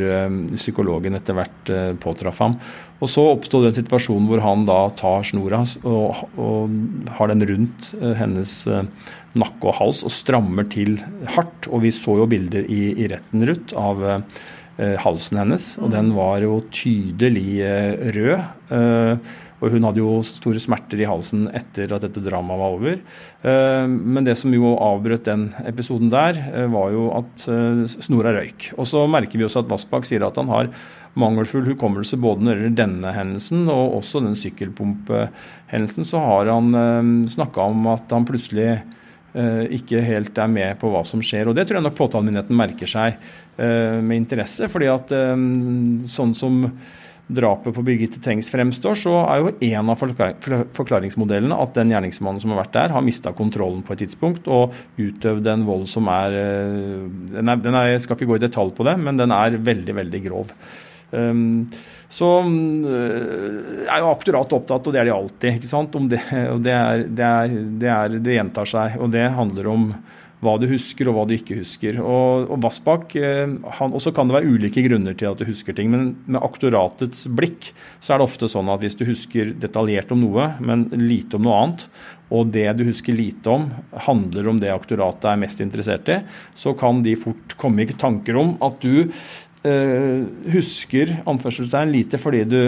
psykologen 0.52 1.16
etter 1.18 1.34
hvert 1.34 1.72
påtraff 1.98 2.38
ham. 2.44 2.54
Og 3.02 3.10
Så 3.10 3.24
oppsto 3.32 3.64
den 3.64 3.74
situasjonen 3.74 4.28
hvor 4.30 4.44
han 4.44 4.62
da 4.68 4.76
tar 4.94 5.26
snora 5.26 5.64
og, 5.82 6.20
og 6.38 6.76
har 7.18 7.32
den 7.32 7.42
rundt 7.50 7.90
hennes 8.20 8.54
nakke 9.34 9.72
og 9.72 9.74
hals 9.80 10.04
og 10.06 10.14
strammer 10.14 10.70
til 10.70 11.00
hardt. 11.34 11.66
Og 11.66 11.82
vi 11.82 11.90
så 11.90 12.14
jo 12.20 12.30
bilder 12.30 12.70
i, 12.70 12.92
i 12.94 13.10
retten, 13.10 13.42
Ruth, 13.50 13.74
av 13.74 14.06
Eh, 14.06 14.20
halsen 14.76 15.38
hennes, 15.38 15.70
og 15.78 15.92
den 15.94 16.10
var 16.16 16.42
jo 16.42 16.58
tydelig 16.74 17.60
eh, 17.62 18.06
rød. 18.16 18.44
Eh, 18.74 19.32
og 19.64 19.70
hun 19.72 19.86
hadde 19.86 20.02
jo 20.02 20.18
store 20.26 20.60
smerter 20.60 21.00
i 21.00 21.06
halsen 21.08 21.46
etter 21.54 21.92
at 21.94 22.02
dette 22.04 22.20
dramaet 22.20 22.60
var 22.60 22.74
over. 22.74 22.98
Men 23.88 24.26
det 24.26 24.34
som 24.36 24.52
jo 24.52 24.74
avbrøt 24.82 25.24
den 25.24 25.46
episoden 25.64 26.10
der, 26.12 26.36
var 26.68 26.90
jo 26.92 27.06
at 27.16 27.46
snora 27.88 28.34
røyk. 28.34 28.66
Og 28.76 28.84
så 28.90 29.06
merker 29.08 29.40
vi 29.40 29.46
også 29.46 29.62
at 29.62 29.70
Vassbakk 29.70 30.04
sier 30.10 30.26
at 30.26 30.36
han 30.36 30.52
har 30.52 30.68
mangelfull 31.16 31.64
hukommelse 31.70 32.18
både 32.20 32.44
når 32.44 32.58
det 32.58 32.66
gjelder 32.66 32.82
denne 32.82 33.14
hendelsen 33.16 33.64
og 33.72 33.96
også 34.02 34.20
den 34.26 34.36
sykkelpumpehendelsen. 34.42 36.10
Så 36.12 36.20
har 36.20 36.52
han 36.52 37.24
snakka 37.32 37.70
om 37.70 37.88
at 37.94 38.12
han 38.12 38.28
plutselig 38.28 38.82
Eh, 39.34 39.64
ikke 39.80 39.98
helt 40.06 40.36
er 40.38 40.46
med 40.46 40.76
på 40.78 40.92
hva 40.92 41.00
som 41.02 41.18
skjer. 41.18 41.48
Og 41.50 41.56
Det 41.58 41.66
tror 41.66 41.80
jeg 41.80 41.84
nok 41.88 41.96
påtalemyndigheten 41.98 42.54
merker 42.54 42.86
seg 42.86 43.16
eh, 43.16 43.43
med 43.56 44.16
interesse. 44.16 44.68
fordi 44.68 44.90
at 44.90 45.14
eh, 45.14 45.34
sånn 46.10 46.34
som 46.34 46.62
drapet 47.24 47.72
på 47.72 47.82
Birgitte 47.86 48.20
Tengs 48.20 48.50
fremstår, 48.52 48.98
så 49.00 49.14
er 49.22 49.40
jo 49.40 49.52
en 49.64 49.92
av 49.94 50.00
forklaringsmodellene 50.76 51.56
at 51.56 51.72
den 51.78 51.94
gjerningsmannen 51.94 52.42
som 52.42 52.52
har 52.52 52.60
vært 52.60 52.74
der, 52.74 52.92
har 52.92 53.04
mista 53.04 53.32
kontrollen 53.32 53.80
på 53.86 53.94
et 53.94 54.02
tidspunkt 54.04 54.50
og 54.52 54.74
utøvd 55.00 55.48
en 55.54 55.64
vold 55.64 55.86
som 55.88 56.10
er 56.12 56.36
den, 56.36 57.48
er, 57.48 57.62
den 57.64 57.78
er 57.80 57.94
Jeg 57.94 58.04
skal 58.04 58.18
ikke 58.18 58.28
gå 58.34 58.36
i 58.36 58.44
detalj 58.44 58.74
på 58.76 58.84
det, 58.84 58.98
men 59.00 59.16
den 59.16 59.32
er 59.32 59.56
veldig, 59.56 59.96
veldig 60.02 60.20
grov. 60.26 60.52
Um, 61.14 61.64
så 62.10 62.28
jeg 62.44 63.88
er 63.88 64.02
jo 64.02 64.10
aktorat 64.12 64.52
opptatt, 64.54 64.86
og 64.86 64.94
det 64.94 65.00
er 65.00 65.08
de 65.08 65.14
alltid, 65.14 65.56
ikke 65.56 65.70
sant, 65.70 65.96
det. 66.10 66.20
Og 66.52 66.60
det, 66.62 66.74
er, 66.74 67.06
det, 67.08 67.30
er, 67.30 67.56
det, 67.80 67.90
er, 67.90 68.18
det 68.22 68.36
gjentar 68.36 68.68
seg. 68.68 68.98
Og 69.00 69.10
det 69.14 69.24
handler 69.34 69.70
om 69.72 69.88
hva 70.44 70.54
du 70.60 70.66
husker 70.70 71.08
og 71.10 71.16
hva 71.16 71.26
du 71.28 71.34
ikke 71.36 71.58
husker. 71.58 71.98
Og, 72.02 72.50
og 72.52 72.60
Vassbakk, 72.64 73.16
han, 73.78 73.94
også 73.96 74.12
kan 74.14 74.28
det 74.28 74.36
være 74.38 74.50
ulike 74.52 74.84
grunner 74.86 75.16
til 75.18 75.30
at 75.30 75.40
du 75.40 75.48
husker 75.48 75.76
ting, 75.76 75.90
men 75.92 76.12
med 76.26 76.42
aktoratets 76.44 77.26
blikk 77.32 77.72
så 77.98 78.14
er 78.14 78.20
det 78.20 78.28
ofte 78.28 78.50
sånn 78.50 78.70
at 78.72 78.84
hvis 78.84 78.98
du 79.00 79.06
husker 79.08 79.54
detaljert 79.60 80.12
om 80.14 80.22
noe, 80.26 80.52
men 80.64 80.88
lite 81.00 81.40
om 81.40 81.48
noe 81.48 81.62
annet, 81.62 81.88
og 82.34 82.52
det 82.54 82.66
du 82.78 82.86
husker 82.88 83.16
lite 83.16 83.52
om, 83.52 83.66
handler 84.06 84.48
om 84.50 84.60
det 84.62 84.72
aktoratet 84.72 85.28
er 85.30 85.40
mest 85.42 85.60
interessert 85.64 86.08
i, 86.10 86.20
så 86.56 86.72
kan 86.78 87.02
de 87.04 87.16
fort 87.20 87.56
komme 87.60 87.84
i 87.84 87.98
tanker 87.98 88.38
om 88.40 88.56
at 88.64 88.80
du 88.84 89.10
husker 89.64 91.14
anførselstegn 91.24 91.92
lite 91.94 92.18
fordi 92.20 92.42
du 92.44 92.58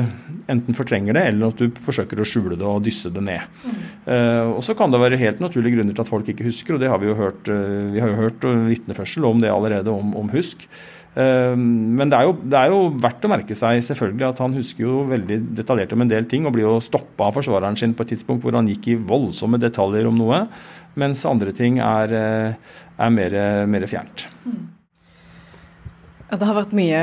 enten 0.49 0.77
fortrenger 0.77 1.17
det, 1.17 1.25
eller 1.31 1.53
at 1.53 1.61
du 1.61 1.81
forsøker 1.85 2.21
å 2.21 2.27
skjule 2.27 2.59
det 2.59 2.67
og 2.67 2.85
dysse 2.87 3.11
det 3.13 3.23
ned. 3.25 3.47
Mm. 3.65 3.79
Uh, 4.07 4.45
og 4.57 4.61
Så 4.65 4.77
kan 4.79 4.93
det 4.93 5.03
være 5.03 5.21
helt 5.21 5.43
naturlige 5.43 5.77
grunner 5.77 5.97
til 5.97 6.05
at 6.07 6.11
folk 6.11 6.29
ikke 6.33 6.47
husker, 6.47 6.77
og 6.77 6.83
det 6.83 6.91
har 6.93 7.01
vi 7.03 7.11
jo 7.11 7.17
hørt, 7.19 7.51
uh, 7.51 7.91
vi 7.95 8.03
har 8.03 8.13
jo 8.13 8.21
hørt 8.21 8.47
vitneførsel 8.71 9.27
om 9.29 9.43
det 9.43 9.53
allerede, 9.53 9.93
om, 9.93 10.15
om 10.17 10.31
husk. 10.35 10.69
Men 11.17 12.11
det 12.13 12.17
er, 12.19 12.27
jo, 12.29 12.33
det 12.45 12.57
er, 12.61 12.69
jo, 12.69 12.91
verdt 13.01 13.23
å 13.25 13.29
merke 13.33 13.55
seg 13.57 13.79
selvfølgelig 13.87 14.27
at 14.27 14.43
han 14.45 14.53
husker 14.53 14.85
jo 14.85 14.99
veldig 15.09 15.39
detaljert 15.57 15.95
om 15.97 16.05
en 16.05 16.11
del 16.11 16.29
ting, 16.29 16.45
og 16.45 16.53
blir 16.53 16.67
jo 16.67 16.75
stoppa 16.85 17.31
av 17.31 17.39
forsvareren 17.39 17.81
sin 17.81 17.97
på 17.97 18.05
et 18.05 18.13
tidspunkt 18.13 18.45
hvor 18.45 18.59
han 18.59 18.69
gikk 18.69 18.91
i 18.93 18.99
voldsomme 19.01 19.57
detaljer 19.57 20.11
om 20.11 20.21
noe, 20.21 20.43
mens 21.01 21.25
andre 21.25 21.57
ting 21.57 21.81
er, 21.81 22.13
er 22.53 23.17
mer, 23.17 23.41
mer 23.65 23.89
fjernt. 23.89 24.27
Mm. 24.45 24.76
Det 26.27 26.43
har 26.43 26.57
vært 26.57 26.75
mye 26.75 27.01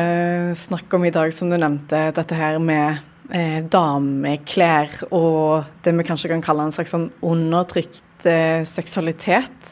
snakk 0.60 0.92
om 0.98 1.06
i 1.08 1.14
dag, 1.16 1.32
som 1.32 1.48
du 1.48 1.56
nevnte, 1.56 2.10
dette 2.12 2.36
her 2.36 2.58
med 2.60 3.00
eh, 3.32 3.62
dameklær 3.72 4.98
og 5.16 5.70
det 5.86 5.94
vi 5.96 6.04
kanskje 6.04 6.34
kan 6.34 6.44
kalle 6.44 6.66
en 6.68 6.74
slags 6.76 6.92
sånn 6.92 7.06
undertrykt 7.24 8.28
eh, 8.28 8.68
seksualitet. 8.68 9.72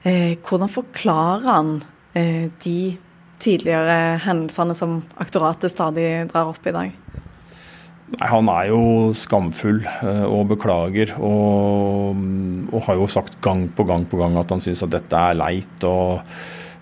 Eh, 0.00 0.38
hvordan 0.40 0.72
forklarer 0.72 1.44
han 1.44 1.74
eh, 2.16 2.48
de 2.64 2.96
tidligere 3.40 4.16
hendelsene 4.24 4.76
som 4.76 5.02
aktoratet 5.20 5.74
stadig 5.74 6.08
drar 6.32 6.48
opp 6.54 6.64
i 6.64 6.72
dag? 6.72 6.94
Nei, 8.16 8.30
Han 8.32 8.48
er 8.48 8.70
jo 8.72 8.80
skamfull 9.12 9.82
eh, 9.84 10.24
og 10.24 10.48
beklager, 10.54 11.12
og, 11.20 12.16
og 12.72 12.88
har 12.88 12.96
jo 12.96 13.12
sagt 13.12 13.36
gang 13.44 13.68
på 13.68 13.84
gang 13.84 14.08
på 14.08 14.22
gang 14.24 14.40
at 14.40 14.56
han 14.56 14.64
syns 14.64 14.86
at 14.88 14.96
dette 14.96 15.20
er 15.20 15.36
leit. 15.36 15.84
og 15.84 16.24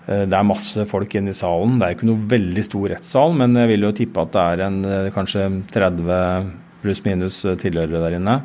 det 0.09 0.33
er 0.33 0.47
masse 0.47 0.85
folk 0.89 1.13
inne 1.19 1.33
i 1.33 1.37
salen. 1.37 1.77
Det 1.77 1.85
er 1.85 1.95
ikke 1.95 2.09
noe 2.09 2.29
veldig 2.31 2.65
stor 2.65 2.87
rettssal, 2.95 3.35
men 3.37 3.53
jeg 3.59 3.69
vil 3.73 3.85
jo 3.85 3.95
tippe 3.99 4.23
at 4.23 4.31
det 4.33 4.45
er 4.45 4.63
en, 4.65 4.79
eh, 4.85 5.09
kanskje 5.13 5.43
30 5.69 6.51
pluss-minus 6.83 7.41
tilhørere 7.61 8.03
der 8.07 8.15
inne. 8.17 8.37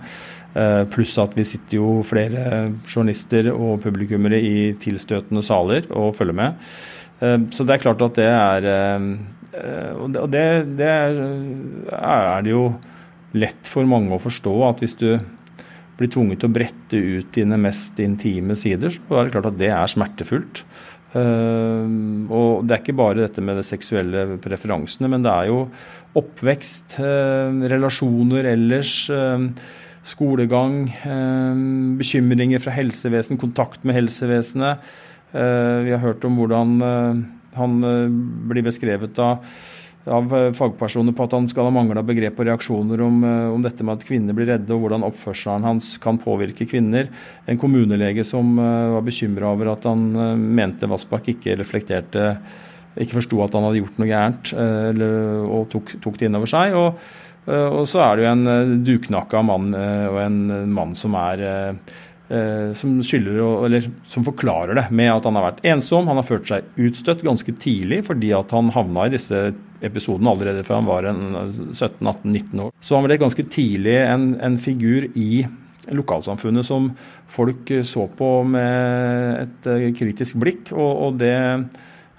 Pluss 0.90 1.16
at 1.18 1.32
vi 1.34 1.42
sitter 1.42 1.80
jo 1.80 2.02
flere 2.06 2.42
journalister 2.86 3.48
og 3.50 3.80
publikummere 3.82 4.38
i 4.38 4.58
tilstøtende 4.78 5.42
saler 5.42 5.88
og 5.90 6.12
følger 6.14 6.36
med. 6.38 6.60
Så 7.50 7.66
det 7.66 7.74
er 7.74 7.82
klart 7.82 8.02
at 8.06 8.14
det 8.14 8.28
er 8.30 8.68
Og 9.98 10.30
det, 10.30 10.44
det 10.78 10.86
er 10.86 12.42
det 12.42 12.52
jo 12.52 12.68
lett 13.34 13.70
for 13.70 13.86
mange 13.86 14.14
å 14.14 14.22
forstå 14.22 14.54
at 14.68 14.82
hvis 14.82 14.96
du 15.00 15.08
blir 15.98 16.10
tvunget 16.10 16.42
til 16.42 16.50
å 16.50 16.54
brette 16.54 16.98
ut 17.18 17.34
dine 17.34 17.58
mest 17.60 18.00
intime 18.02 18.56
sider, 18.58 18.94
så 18.94 19.18
er 19.18 19.26
det 19.26 19.34
klart 19.36 19.50
at 19.52 19.58
det 19.60 19.70
er 19.70 19.90
smertefullt. 19.90 20.64
Uh, 21.14 21.86
og 22.34 22.64
det 22.66 22.74
er 22.74 22.80
ikke 22.82 22.96
bare 22.98 23.20
dette 23.22 23.42
med 23.44 23.60
de 23.60 23.64
seksuelle 23.66 24.24
preferansene, 24.42 25.10
men 25.12 25.22
det 25.22 25.30
er 25.30 25.50
jo 25.52 25.60
oppvekst, 26.18 26.98
uh, 26.98 27.54
relasjoner 27.70 28.50
ellers, 28.50 28.96
uh, 29.14 29.46
skolegang, 30.04 30.82
bekymringer 31.96 32.60
fra 32.60 32.74
helsevesen, 32.76 33.38
kontakt 33.40 33.86
med 33.88 33.96
helsevesenet. 33.96 34.82
vi 35.32 35.90
har 35.94 36.02
hørt 36.02 36.24
om 36.28 36.36
hvordan 36.36 36.74
han 37.56 37.78
blir 38.44 38.66
beskrevet 38.66 39.16
av 39.24 39.40
av 40.10 40.34
eh, 40.36 40.50
fagpersoner 40.52 41.14
på 41.16 41.24
at 41.24 41.34
han 41.36 41.46
skal 41.48 41.68
ha 41.68 41.72
mangla 41.74 42.02
begrep 42.04 42.38
og 42.40 42.48
reaksjoner 42.48 43.00
om, 43.04 43.22
eh, 43.24 43.48
om, 43.54 43.64
dette 43.64 43.86
med 43.86 43.98
at 43.98 44.06
kvinner 44.06 44.36
blir 44.36 44.50
redde, 44.52 44.70
og 44.74 44.84
hvordan 44.84 45.06
oppførselen 45.06 45.64
hans 45.64 45.94
kan 46.02 46.20
påvirke 46.20 46.68
kvinner. 46.68 47.08
En 47.48 47.60
kommunelege 47.60 48.26
som 48.26 48.54
eh, 48.58 48.92
var 48.96 49.04
bekymra 49.06 49.54
over 49.54 49.72
at 49.74 49.88
han 49.88 50.06
mente 50.54 50.90
Vassbakk 50.90 51.32
ikke 51.36 51.58
reflekterte 51.60 52.34
ikke 53.00 53.16
forsto 53.16 53.40
at 53.42 53.54
han 53.56 53.64
hadde 53.66 53.80
gjort 53.80 53.96
noe 53.98 54.06
gærent, 54.06 54.50
og 54.54 55.64
tok, 55.72 55.96
tok, 55.98 56.14
det 56.14 56.28
inn 56.28 56.36
over 56.38 56.46
seg. 56.46 56.76
Og, 56.78 57.00
og, 57.50 57.80
så 57.90 58.04
er 58.04 58.12
det 58.14 58.22
jo 58.22 58.28
en 58.30 58.76
duknakka 58.86 59.40
mann 59.42 59.74
og 59.74 60.18
en 60.22 60.36
mann 60.70 60.94
som 60.94 61.16
er 61.18 61.42
som 62.74 62.96
skylder, 63.04 63.88
som 64.10 64.24
forklarer 64.26 64.78
det 64.78 64.86
med 64.94 65.12
at 65.12 65.26
han 65.28 65.36
har 65.38 65.46
vært 65.50 65.64
ensom. 65.74 66.08
Han 66.10 66.18
har 66.20 66.26
følt 66.26 66.48
seg 66.50 66.80
utstøtt 66.80 67.24
ganske 67.26 67.54
tidlig 67.62 68.02
fordi 68.08 68.32
at 68.36 68.54
han 68.56 68.72
havna 68.74 69.06
i 69.08 69.14
disse 69.14 69.42
episodene 69.84 70.32
allerede 70.32 70.64
fra 70.66 70.80
han 70.80 70.88
var 70.88 71.08
17-18-19 71.10 72.64
år. 72.66 72.72
Så 72.80 72.98
han 72.98 73.06
ble 73.06 73.20
ganske 73.20 73.46
tidlig 73.52 73.96
en, 74.02 74.32
en, 74.42 74.58
figur 74.60 75.08
i 75.14 75.44
lokalsamfunnet 75.94 76.64
som 76.64 76.92
folk 77.30 77.70
så 77.84 78.06
på 78.16 78.30
med 78.48 79.42
et 79.42 79.68
eh, 79.68 79.90
kritisk 79.96 80.38
blikk, 80.40 80.72
og, 80.72 80.92
og 81.08 81.18
det 81.20 81.36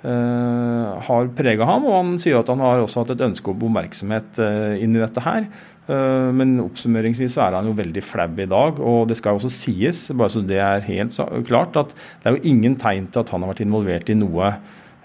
har 0.06 1.30
prega 1.34 1.66
ham. 1.66 1.88
Og 1.90 1.96
han 1.96 2.10
sier 2.22 2.38
at 2.38 2.50
han 2.52 2.60
har 2.62 2.84
også 2.84 3.02
hatt 3.02 3.16
et 3.16 3.24
ønske 3.26 3.50
om 3.50 3.64
oppmerksomhet 3.66 4.38
inni 4.78 5.02
dette 5.02 5.24
her. 5.26 5.48
Uh, 5.86 6.32
men 6.34 6.56
oppsummeringsvis 6.64 7.36
så 7.38 7.44
er 7.46 7.60
han 7.60 7.70
jo 7.70 7.76
veldig 7.78 8.04
flau 8.06 8.30
i 8.32 8.50
dag. 8.50 8.80
Og 8.82 9.06
det 9.10 9.20
skal 9.20 9.36
jo 9.36 9.44
også 9.44 9.54
sies, 9.54 10.08
bare 10.14 10.34
så 10.34 10.42
det 10.46 10.62
er 10.62 10.88
helt 10.88 11.20
klart, 11.50 11.78
at 11.78 11.94
det 11.94 12.32
er 12.32 12.40
jo 12.40 12.56
ingen 12.56 12.80
tegn 12.82 13.12
til 13.12 13.22
at 13.22 13.36
han 13.36 13.46
har 13.46 13.54
vært 13.54 13.66
involvert 13.68 14.10
i 14.10 14.18
noe 14.18 14.56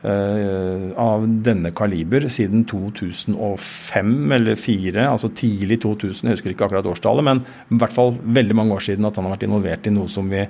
Eh, 0.00 0.84
av 0.96 1.26
denne 1.44 1.74
kaliber 1.76 2.24
siden 2.32 2.62
2005 2.64 4.14
eller 4.32 4.56
2004, 4.56 5.02
altså 5.04 5.28
tidlig 5.36 5.76
2000, 5.82 6.24
jeg 6.24 6.38
husker 6.38 6.54
ikke 6.54 6.70
akkurat 6.70 6.88
årstallet, 6.88 7.26
men 7.26 7.42
i 7.44 7.80
hvert 7.82 7.92
fall 7.92 8.14
veldig 8.16 8.56
mange 8.56 8.78
år 8.78 8.86
siden 8.86 9.04
at 9.04 9.20
han 9.20 9.28
har 9.28 9.34
vært 9.34 9.44
involvert 9.44 9.90
i 9.90 9.92
noe 9.92 10.08
som 10.08 10.30
vi, 10.32 10.46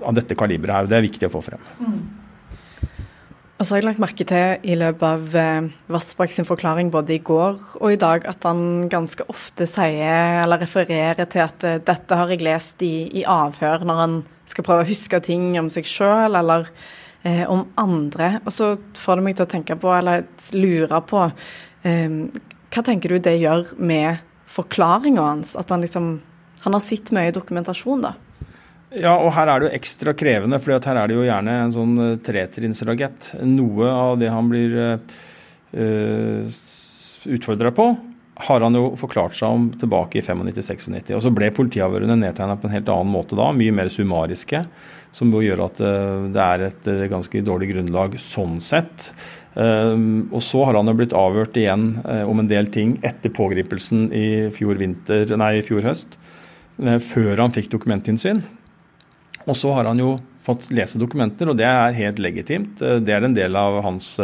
av 0.00 0.16
dette 0.16 0.38
kaliberet 0.40 0.78
her. 0.78 0.88
Det 0.88 0.96
er 0.96 1.04
viktig 1.04 1.28
å 1.28 1.34
få 1.36 1.44
frem. 1.44 1.68
Mm. 1.84 1.98
Og 3.54 3.62
så 3.62 3.74
har 3.76 3.80
jeg 3.80 3.86
lagt 3.86 4.02
merke 4.02 4.24
til 4.26 4.64
i 4.66 4.74
løpet 4.74 5.04
av 5.06 5.34
eh, 5.38 5.66
Vassbakk 5.94 6.32
sin 6.34 6.46
forklaring 6.48 6.88
både 6.90 7.14
i 7.14 7.22
går 7.22 7.60
og 7.78 7.92
i 7.92 7.98
dag 8.00 8.24
at 8.26 8.42
han 8.48 8.88
ganske 8.90 9.26
ofte 9.30 9.68
sier 9.70 10.40
eller 10.40 10.58
refererer 10.64 11.28
til 11.30 11.44
at 11.44 11.66
eh, 11.66 11.78
dette 11.86 12.18
har 12.18 12.32
jeg 12.34 12.42
lest 12.42 12.82
i, 12.82 13.06
i 13.20 13.22
avhør, 13.22 13.86
når 13.86 14.00
han 14.00 14.16
skal 14.50 14.66
prøve 14.66 14.82
å 14.82 14.88
huske 14.90 15.22
ting 15.22 15.52
om 15.60 15.70
seg 15.70 15.86
sjøl 15.86 16.34
eller 16.34 16.66
eh, 17.22 17.44
om 17.46 17.62
andre. 17.78 18.40
Og 18.42 18.50
så 18.56 18.74
får 18.98 19.20
det 19.20 19.26
meg 19.28 19.38
til 19.38 19.46
å 19.46 19.52
tenke 19.54 19.78
på, 19.78 19.94
eller 19.94 20.26
lure 20.58 21.00
på, 21.06 21.22
eh, 21.86 22.18
hva 22.74 22.82
tenker 22.82 23.14
du 23.14 23.22
det 23.22 23.38
gjør 23.38 23.76
med 23.78 24.24
forklaringa 24.50 25.30
hans? 25.30 25.54
At 25.54 25.70
han 25.70 25.84
liksom 25.84 26.16
Han 26.64 26.72
har 26.72 26.80
sett 26.80 27.10
mye 27.12 27.28
dokumentasjon, 27.28 28.00
da. 28.00 28.14
Ja, 28.94 29.16
og 29.18 29.32
her 29.34 29.50
er 29.50 29.60
det 29.60 29.68
jo 29.68 29.76
ekstra 29.80 30.14
krevende, 30.14 30.60
for 30.62 30.76
her 30.76 31.00
er 31.00 31.10
det 31.10 31.16
jo 31.16 31.26
gjerne 31.26 31.58
en 31.64 31.74
sånn 31.74 31.94
uh, 31.98 32.08
tretrinnsragett. 32.22 33.32
Noe 33.42 33.90
av 33.90 34.18
det 34.20 34.30
han 34.30 34.50
blir 34.50 34.76
uh, 34.78 35.14
eh, 35.74 36.58
utfordra 37.34 37.72
på, 37.74 37.88
har 38.46 38.66
han 38.66 38.74
jo 38.78 38.92
forklart 38.98 39.36
seg 39.38 39.56
om 39.56 39.66
tilbake 39.78 40.18
i 40.18 40.24
95-96. 40.26 41.14
Og 41.16 41.22
så 41.22 41.32
ble 41.34 41.50
politiavhørene 41.54 42.16
nedtegna 42.18 42.58
på 42.58 42.68
en 42.68 42.74
helt 42.74 42.90
annen 42.90 43.14
måte 43.14 43.38
da, 43.38 43.50
mye 43.54 43.74
mer 43.74 43.90
summariske 43.92 44.64
som 45.14 45.30
jo 45.30 45.44
gjør 45.44 45.64
at 45.68 45.80
eh, 45.84 46.26
det 46.34 46.44
er 46.44 46.66
et 46.68 46.90
eh, 46.90 47.06
ganske 47.12 47.42
dårlig 47.46 47.70
grunnlag 47.70 48.18
sånn 48.20 48.58
sett. 48.64 49.12
Eh, 49.54 49.94
og 49.94 50.42
så 50.42 50.64
har 50.66 50.80
han 50.80 50.90
jo 50.90 50.96
blitt 50.98 51.14
avhørt 51.16 51.58
igjen 51.60 51.92
om 52.02 52.42
en 52.42 52.50
del 52.50 52.70
ting 52.74 52.98
etter 53.06 53.32
pågripelsen 53.34 54.08
i 54.10 54.26
fjor, 54.54 54.78
vinter, 54.80 55.36
nei, 55.38 55.56
i 55.60 55.64
fjor 55.66 55.86
høst, 55.86 56.18
før 56.74 57.38
han 57.38 57.54
fikk 57.54 57.70
dokumentinnsyn. 57.70 58.42
Og 59.44 59.58
så 59.58 59.74
har 59.76 59.90
han 59.90 60.00
jo 60.00 60.14
fått 60.44 60.68
lese 60.76 61.00
dokumenter, 61.00 61.48
og 61.48 61.56
det 61.56 61.66
er 61.68 61.96
helt 61.96 62.20
legitimt. 62.20 62.80
Det 62.80 63.12
er 63.12 63.24
en 63.24 63.36
del 63.36 63.56
av 63.56 63.78
hans 63.84 64.14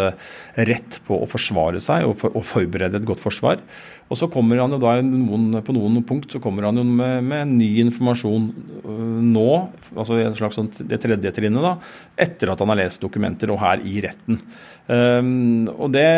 rett 0.69 0.99
på 1.07 1.17
å 1.17 1.29
forsvare 1.29 1.81
seg 1.81 2.05
og, 2.09 2.15
for, 2.21 2.37
og 2.37 2.45
forberede 2.45 3.01
et 3.01 3.09
godt 3.09 3.23
forsvar. 3.23 3.63
Og 4.11 4.19
så 4.19 4.27
kommer 4.33 4.59
han 4.59 4.75
jo 4.75 4.81
da 4.83 4.97
noen, 5.07 5.61
På 5.63 5.75
noen 5.75 6.01
punkt 6.07 6.33
så 6.35 6.41
kommer 6.43 6.67
han 6.67 6.81
jo 6.81 6.85
med, 6.87 7.23
med 7.25 7.55
ny 7.55 7.69
informasjon 7.85 8.49
øh, 8.83 9.21
nå, 9.31 9.47
altså 9.95 10.19
i 10.19 10.27
slags 10.35 10.59
sånn, 10.59 10.73
det 10.91 10.99
tredje 11.03 11.33
trinnet, 11.37 11.63
da, 11.63 11.77
etter 12.27 12.51
at 12.51 12.61
han 12.61 12.75
har 12.75 12.83
lest 12.83 13.05
dokumenter 13.05 13.55
og 13.55 13.63
her 13.63 13.85
i 13.87 14.03
retten. 14.05 14.41
Um, 14.91 15.69
og 15.77 15.93
det 15.95 16.09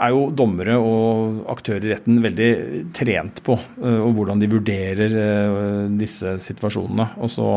er 0.00 0.14
jo 0.14 0.28
dommere 0.32 0.78
og 0.80 1.42
aktører 1.52 1.86
i 1.86 1.92
retten 1.94 2.22
veldig 2.24 2.50
trent 2.96 3.42
på, 3.46 3.56
uh, 3.56 4.00
og 4.06 4.14
hvordan 4.16 4.40
de 4.40 4.50
vurderer 4.50 5.16
uh, 5.16 5.84
disse 6.00 6.38
situasjonene. 6.46 7.10
Og 7.20 7.32
så 7.32 7.50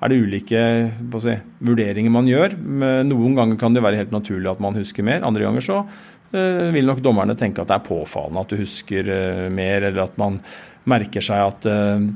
er 0.00 0.12
det 0.12 0.20
ulike 0.22 0.62
si, 1.20 1.34
vurderinger 1.66 2.14
man 2.14 2.30
gjør. 2.30 2.54
Noen 3.04 3.34
ganger 3.36 3.58
kan 3.60 3.74
det 3.76 3.82
være 3.84 4.00
helt 4.00 4.14
naturlig 4.14 4.48
at 4.48 4.62
man 4.64 4.78
husker 4.78 5.04
mer, 5.04 5.26
andre 5.26 5.44
ganger 5.44 5.66
så 5.66 5.82
Eh, 6.30 6.68
vil 6.70 6.86
nok 6.86 7.00
dommerne 7.02 7.34
tenke 7.34 7.62
at 7.62 7.70
det 7.72 7.74
er 7.80 7.86
påfallende 7.88 8.44
at 8.44 8.52
du 8.52 8.60
husker 8.60 9.08
eh, 9.10 9.46
mer, 9.50 9.82
eller 9.88 10.04
at 10.04 10.18
man 10.20 10.36
merker 10.90 11.22
seg 11.22 11.42
at 11.44 11.66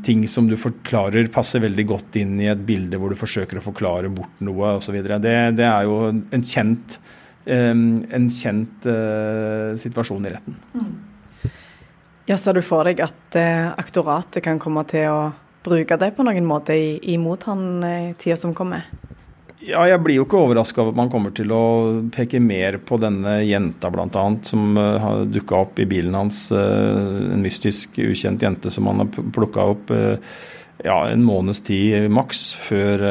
ting 0.07 0.23
som 0.31 0.47
du 0.49 0.55
forklarer, 0.57 1.27
passer 1.31 1.61
veldig 1.63 1.85
godt 1.91 2.17
inn 2.17 2.39
i 2.41 2.49
et 2.49 2.63
bilde 2.65 2.97
hvor 2.99 3.13
du 3.13 3.19
forsøker 3.19 3.61
å 3.61 3.63
forklare 3.63 4.09
bort 4.11 4.41
noe 4.43 4.71
osv. 4.79 4.97
Det, 5.05 5.35
det 5.59 5.67
er 5.69 5.85
jo 5.85 5.99
en 6.09 6.47
kjent, 6.49 6.97
en 7.47 8.29
kjent 8.33 8.87
uh, 8.89 9.77
situasjon 9.77 10.27
i 10.27 10.33
retten. 10.33 10.59
Mm. 10.75 10.93
Ja, 12.25 12.39
Ser 12.41 12.57
du 12.57 12.63
for 12.65 12.89
deg 12.89 13.03
at 13.05 13.37
uh, 13.37 13.75
aktoratet 13.77 14.45
kan 14.45 14.61
komme 14.63 14.87
til 14.89 15.11
å 15.13 15.33
bruke 15.65 15.99
det 16.01 16.13
på 16.17 16.25
noen 16.25 16.47
måte 16.49 16.77
imot 16.77 17.45
han 17.49 17.67
i 17.85 17.99
tida 18.21 18.37
som 18.41 18.55
kommer? 18.57 18.89
Ja, 19.65 19.87
jeg 19.89 20.03
blir 20.05 20.19
jo 20.19 20.27
ikke 20.27 20.43
overraska 20.43 20.83
over 20.83 20.93
at 20.93 20.99
man 20.99 21.11
kommer 21.13 21.33
til 21.33 21.53
å 21.57 21.65
peke 22.13 22.41
mer 22.43 22.77
på 22.85 22.99
denne 23.01 23.39
jenta 23.47 23.89
bl.a. 23.93 24.25
som 24.45 24.77
har 24.77 25.23
dukka 25.25 25.63
opp 25.63 25.81
i 25.81 25.87
bilen 25.89 26.13
hans. 26.19 26.51
En 26.53 27.41
mystisk, 27.41 27.97
ukjent 27.97 28.45
jente 28.45 28.69
som 28.73 28.91
han 28.91 29.01
har 29.01 29.09
plukka 29.33 29.65
opp 29.73 29.95
ja, 30.85 30.99
en 31.09 31.25
måneds 31.25 31.63
tid 31.65 32.11
maks 32.13 32.43
før 32.61 33.07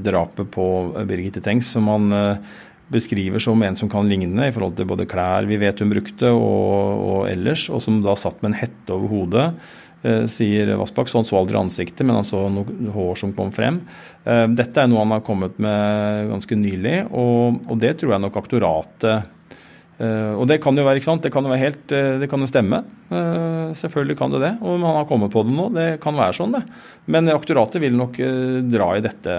drapet 0.00 0.48
på 0.54 0.64
Birgitte 1.10 1.44
Tengs, 1.44 1.68
som 1.76 1.92
han 1.92 2.08
beskriver 2.92 3.42
som 3.42 3.62
en 3.62 3.76
som 3.76 3.90
kan 3.92 4.08
ligne 4.08 4.48
i 4.48 4.54
forhold 4.54 4.78
til 4.78 4.88
både 4.88 5.06
klær 5.08 5.48
vi 5.48 5.58
vet 5.60 5.82
hun 5.82 5.92
brukte 5.92 6.30
og, 6.32 7.02
og 7.04 7.20
ellers, 7.28 7.66
og 7.68 7.82
som 7.84 8.00
da 8.04 8.16
satt 8.16 8.40
med 8.42 8.54
en 8.54 8.60
hette 8.62 8.94
over 8.94 9.12
hodet. 9.12 9.46
Eh, 10.06 10.26
sier 10.30 10.70
Vassbakk. 10.78 11.08
Så 11.10 11.18
han 11.18 11.26
så 11.26 11.40
aldri 11.40 11.58
ansiktet, 11.58 12.04
men 12.06 12.18
han 12.18 12.26
så 12.26 12.44
noe 12.52 12.92
hår 12.94 13.18
som 13.18 13.32
kom 13.34 13.50
frem. 13.54 13.80
Eh, 14.22 14.44
dette 14.54 14.84
er 14.84 14.90
noe 14.90 15.02
han 15.02 15.16
har 15.16 15.24
kommet 15.26 15.58
med 15.62 16.30
ganske 16.30 16.58
nylig, 16.58 17.00
og, 17.10 17.58
og 17.66 17.82
det 17.82 17.96
tror 17.98 18.16
jeg 18.16 18.26
nok 18.26 18.40
aktoratet 18.44 19.34
Uh, 19.98 20.38
og 20.38 20.44
det 20.46 20.60
kan 20.62 20.76
jo 20.78 20.84
være, 20.86 21.00
ikke 21.00 21.08
sant? 21.08 21.24
Det 21.26 21.32
kan 21.34 21.42
jo 21.42 21.50
være 21.50 21.58
helt, 21.58 21.80
det 21.90 22.28
kan 22.30 22.38
jo 22.38 22.46
stemme. 22.46 22.78
Selvfølgelig 23.74 24.14
kan 24.20 24.30
det 24.30 24.44
det. 24.44 24.50
Og 24.62 24.76
man 24.78 24.94
har 24.94 25.08
kommet 25.10 25.32
på 25.32 25.42
det 25.42 25.50
nå. 25.56 25.64
Det 25.74 25.86
kan 25.98 26.14
være 26.14 26.36
sånn, 26.38 26.54
det. 26.54 26.60
Men 27.10 27.26
aktoratet 27.32 27.82
vil 27.82 27.96
nok 27.98 28.20
dra 28.70 28.92
i 28.94 29.02
dette, 29.02 29.34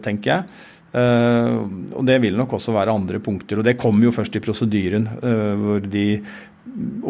tenker 0.00 0.32
jeg. 0.32 0.62
Og 0.92 2.02
det 2.04 2.18
vil 2.20 2.34
nok 2.36 2.52
også 2.58 2.74
være 2.74 2.92
andre 2.92 3.20
punkter. 3.24 3.60
Og 3.60 3.64
det 3.64 3.78
kommer 3.80 4.04
jo 4.04 4.12
først 4.12 4.34
i 4.36 4.42
prosedyren, 4.44 5.06
hvor 5.56 5.86
de 5.88 6.06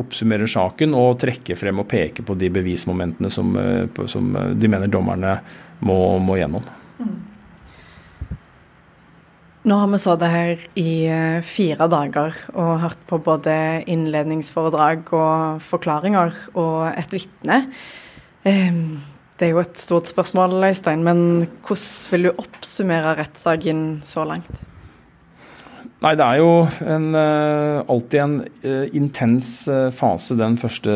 oppsummerer 0.01 0.51
saken 0.51 0.95
og 0.99 1.19
trekker 1.23 1.59
frem 1.59 1.83
og 1.83 1.89
peker 1.91 2.27
på 2.27 2.37
de 2.39 2.49
bevismomentene 2.53 3.31
som, 3.31 3.53
eh, 3.57 4.07
som 4.11 4.33
de 4.59 4.71
mener 4.71 4.91
dommerne 4.91 5.37
må, 5.85 5.99
må 6.19 6.39
gjennom. 6.41 6.65
Mm. 6.99 7.21
Nå 9.63 9.77
har 9.79 9.91
vi 9.93 9.99
sittet 10.03 10.33
her 10.33 10.63
i 10.81 10.93
eh, 11.07 11.39
fire 11.47 11.87
dager 11.91 12.39
og 12.51 12.81
hørt 12.83 13.03
på 13.07 13.21
både 13.23 13.55
innledningsforedrag 13.87 15.13
og 15.15 15.63
forklaringer 15.69 16.35
og 16.59 16.89
et 16.91 17.15
vitne. 17.15 17.63
Det 19.43 19.49
er 19.49 19.57
jo 19.57 19.63
et 19.65 19.75
stort 19.75 20.07
spørsmål, 20.07 20.53
Øystein, 20.69 21.01
men 21.03 21.49
hvordan 21.67 22.11
vil 22.13 22.29
du 22.29 22.37
oppsummere 22.39 23.17
rettssaken 23.19 23.81
så 24.07 24.23
langt? 24.23 24.61
Nei, 26.03 26.13
det 26.19 26.23
er 26.23 26.39
jo 26.39 26.53
en, 26.95 27.09
uh, 27.11 27.83
alltid 27.91 28.21
en 28.23 28.37
uh, 28.63 28.87
intens 28.95 29.51
uh, 29.67 29.89
fase, 29.91 30.37
den 30.39 30.55
første 30.59 30.95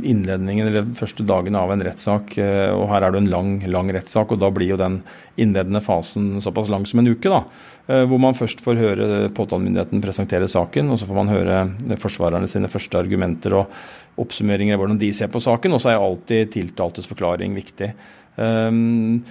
innledningen 0.00 0.70
eller 0.70 0.88
første 0.96 1.24
dagen 1.28 1.60
av 1.60 1.74
en 1.74 1.84
rettssak. 1.84 2.38
og 2.40 2.86
her 2.88 3.04
er 3.04 3.12
det 3.12 3.20
en 3.20 3.30
lang, 3.36 3.52
lang 3.68 3.92
rettssak, 3.92 4.32
og 4.32 4.40
da 4.40 4.48
blir 4.48 4.72
jo 4.72 4.80
den 4.80 5.02
innledende 5.36 5.84
fasen 5.84 6.38
såpass 6.40 6.72
lang 6.72 6.88
som 6.88 7.04
en 7.04 7.12
uke. 7.12 7.28
da, 7.28 7.44
Hvor 7.90 8.20
man 8.22 8.36
først 8.38 8.60
får 8.62 8.78
høre 8.78 9.06
påtalemyndigheten 9.34 10.02
presentere 10.04 10.46
saken, 10.50 10.92
og 10.92 11.00
så 11.00 11.08
får 11.08 11.16
man 11.16 11.32
høre 11.32 11.96
forsvarerne 11.98 12.46
sine 12.50 12.70
første 12.70 13.00
argumenter 13.00 13.56
og 13.58 14.20
oppsummeringer 14.20 14.76
av 14.76 14.82
hvordan 14.82 15.00
de 15.00 15.08
ser 15.16 15.30
på 15.32 15.40
saken. 15.42 15.74
Og 15.74 15.82
så 15.82 15.90
er 15.90 15.98
alltid 15.98 16.52
tiltaltes 16.54 17.08
forklaring 17.10 17.56
viktig. 17.56 17.88
Men 18.36 19.24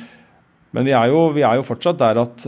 vi 0.90 0.92
er, 0.92 1.14
jo, 1.14 1.22
vi 1.38 1.46
er 1.46 1.56
jo, 1.62 1.68
fortsatt 1.70 2.02
der 2.02 2.20
at 2.26 2.44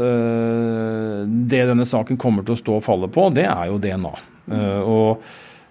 det 1.53 1.63
denne 1.71 1.87
saken 1.87 2.19
kommer 2.19 2.43
til 2.43 2.57
å 2.57 2.61
stå 2.65 2.75
og 2.81 2.85
falle 2.85 3.11
på, 3.13 3.29
det 3.37 3.47
er 3.47 3.71
jo 3.71 3.79
DNA. 3.81 4.13
Eh, 4.51 4.81
og 4.81 5.23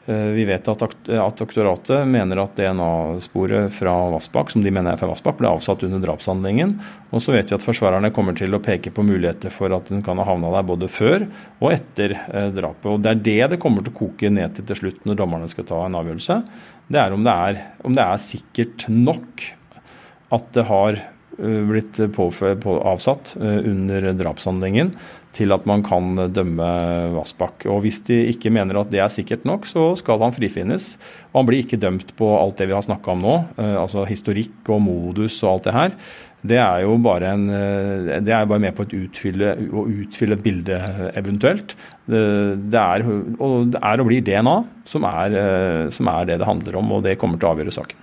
vi 0.06 0.44
vet 0.48 0.66
at, 0.66 0.82
at 0.82 1.42
aktoratet 1.44 2.08
mener 2.08 2.40
at 2.42 2.56
DNA-sporet 2.58 3.68
fra 3.76 3.92
Vassbakk, 4.10 4.48
som 4.50 4.64
de 4.64 4.72
mener 4.72 4.94
er 4.94 4.98
fra 4.98 5.10
Vassbakk, 5.10 5.36
ble 5.38 5.50
avsatt 5.52 5.84
under 5.86 6.02
drapshandlingen. 6.02 6.72
Og 7.12 7.22
så 7.22 7.34
vet 7.36 7.52
vi 7.52 7.54
at 7.54 7.62
forsvarerne 7.62 8.10
kommer 8.16 8.34
til 8.34 8.56
å 8.56 8.62
peke 8.64 8.90
på 8.96 9.04
muligheter 9.06 9.52
for 9.54 9.70
at 9.76 9.92
den 9.92 10.02
kan 10.06 10.18
ha 10.18 10.26
havna 10.26 10.50
der 10.56 10.66
både 10.66 10.88
før 10.90 11.28
og 11.60 11.68
etter 11.76 12.16
drapet. 12.56 12.88
Og 12.90 13.04
Det 13.04 13.12
er 13.12 13.22
det 13.28 13.38
det 13.54 13.60
kommer 13.62 13.86
til 13.86 13.94
å 13.94 14.00
koke 14.00 14.32
ned 14.32 14.56
til 14.56 14.66
til 14.72 14.80
slutt 14.80 15.06
når 15.06 15.20
dommerne 15.20 15.52
skal 15.52 15.68
ta 15.68 15.84
en 15.84 16.00
avgjørelse. 16.00 16.40
Det 16.90 17.04
er 17.04 17.14
om 17.14 17.28
det 17.28 17.38
er, 17.52 17.62
om 17.84 17.94
det 17.94 18.08
er 18.08 18.26
sikkert 18.26 18.88
nok 18.90 19.46
at 20.34 20.52
det 20.56 20.68
har 20.72 21.02
Eh, 21.42 21.62
blitt 21.64 21.96
påført, 22.12 22.60
på, 22.60 22.74
avsatt 22.84 23.36
eh, 23.40 23.58
under 23.70 24.12
drapshandlingen 24.12 24.90
til 25.36 25.54
at 25.54 25.66
man 25.68 25.82
kan 25.86 26.16
dømme 26.34 26.68
Vassbakk. 27.14 27.66
Og 27.70 27.84
Hvis 27.84 28.00
de 28.08 28.16
ikke 28.32 28.50
mener 28.52 28.80
at 28.80 28.90
det 28.90 29.02
er 29.02 29.12
sikkert 29.12 29.44
nok, 29.46 29.68
så 29.68 29.92
skal 29.98 30.22
han 30.22 30.34
frifinnes. 30.34 30.96
Og 31.30 31.42
han 31.42 31.50
blir 31.50 31.62
ikke 31.64 31.80
dømt 31.80 32.14
på 32.18 32.32
alt 32.38 32.58
det 32.58 32.66
vi 32.70 32.74
har 32.74 32.82
snakka 32.86 33.14
om 33.14 33.22
nå, 33.22 33.36
eh, 33.60 33.76
altså 33.78 34.06
historikk 34.08 34.72
og 34.74 34.82
modus 34.82 35.38
og 35.44 35.52
alt 35.54 35.68
det 35.68 35.76
her. 35.76 35.94
Det 36.40 36.56
er 36.56 36.82
jo 36.86 36.94
bare, 37.04 37.34
en, 37.36 37.50
det 38.24 38.32
er 38.32 38.46
bare 38.48 38.62
med 38.64 38.72
på 38.72 38.86
utfylle, 38.96 39.50
å 39.76 39.82
utfylle 39.84 40.38
et 40.38 40.44
bilde 40.46 40.78
eventuelt. 41.12 41.74
Det 42.08 42.80
er, 42.80 43.04
og 43.36 43.74
det 43.74 43.82
er 43.84 44.00
og 44.00 44.08
blir 44.08 44.24
DNA 44.24 44.54
som 44.88 45.04
er, 45.04 45.36
som 45.92 46.08
er, 46.08 46.30
det 46.30 46.38
det 46.40 46.48
handler 46.48 46.80
om, 46.80 46.94
og 46.96 47.04
det 47.04 47.18
kommer 47.20 47.36
til 47.36 47.50
å 47.50 47.52
avgjøre 47.52 47.76
saken. 47.76 48.00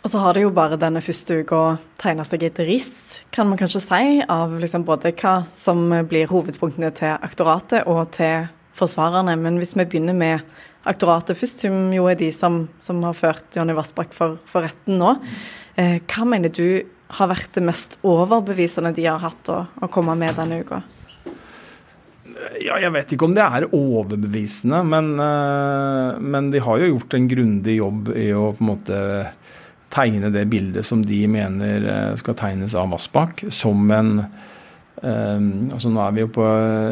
Og 0.00 0.08
så 0.08 0.20
har 0.22 0.32
det 0.32 0.46
jo 0.46 0.52
bare 0.56 0.78
denne 0.80 1.02
første 1.04 1.42
uka 1.42 1.76
tegna 2.00 2.24
seg 2.24 2.46
et 2.46 2.60
riss, 2.64 3.20
kan 3.34 3.48
man 3.50 3.58
kanskje 3.60 3.82
si, 3.84 4.04
av 4.24 4.54
liksom 4.62 4.86
både 4.88 5.12
hva 5.12 5.42
som 5.44 5.82
blir 6.08 6.30
hovedpunktene 6.30 6.88
til 6.96 7.18
aktoratet 7.20 7.84
og 7.84 8.06
til 8.16 8.48
forsvarerne. 8.80 9.36
Men 9.36 9.58
hvis 9.60 9.76
vi 9.76 9.84
begynner 9.84 10.16
med 10.16 10.46
aktoratet 10.88 11.36
først, 11.36 11.66
som 11.66 11.90
jo 11.92 12.06
er 12.08 12.16
de 12.16 12.30
som, 12.32 12.62
som 12.80 13.02
har 13.04 13.18
ført 13.18 13.58
Jonny 13.58 13.76
Vassbakk 13.76 14.16
for, 14.16 14.38
for, 14.48 14.64
retten 14.64 14.96
nå. 15.00 15.12
Eh, 15.76 15.98
hva 16.08 16.24
mener 16.28 16.52
du 16.54 16.80
har 17.18 17.28
vært 17.28 17.52
det 17.58 17.66
mest 17.66 17.98
overbevisende 18.06 18.94
de 18.96 19.04
har 19.04 19.20
hatt 19.20 19.52
å, 19.52 19.64
å 19.68 19.90
komme 19.92 20.16
med 20.16 20.32
denne 20.38 20.62
uka? 20.64 20.80
Ja, 22.62 22.78
jeg 22.80 22.92
vet 22.94 23.12
ikke 23.12 23.26
om 23.26 23.34
det 23.36 23.44
er 23.44 23.66
overbevisende, 23.76 24.80
men, 24.88 25.12
uh, 25.20 26.16
men 26.22 26.48
de 26.54 26.62
har 26.64 26.80
jo 26.80 26.94
gjort 26.94 27.16
en 27.18 27.26
grundig 27.28 27.74
jobb 27.76 28.12
i 28.16 28.30
å 28.32 28.52
på 28.56 28.64
en 28.64 28.70
måte 28.70 29.00
tegne 29.90 30.30
det 30.32 30.46
bildet 30.50 30.86
som 30.86 31.02
de 31.04 31.24
mener 31.30 31.86
eh, 31.90 32.14
skal 32.20 32.38
tegnes 32.38 32.76
av 32.78 32.92
Vassbakk, 32.92 33.44
som 33.54 33.90
en 33.90 34.12
um, 35.02 35.48
altså 35.74 35.90
Nå 35.90 36.02
er 36.04 36.14
vi 36.14 36.24
jo 36.24 36.30
på 36.36 36.46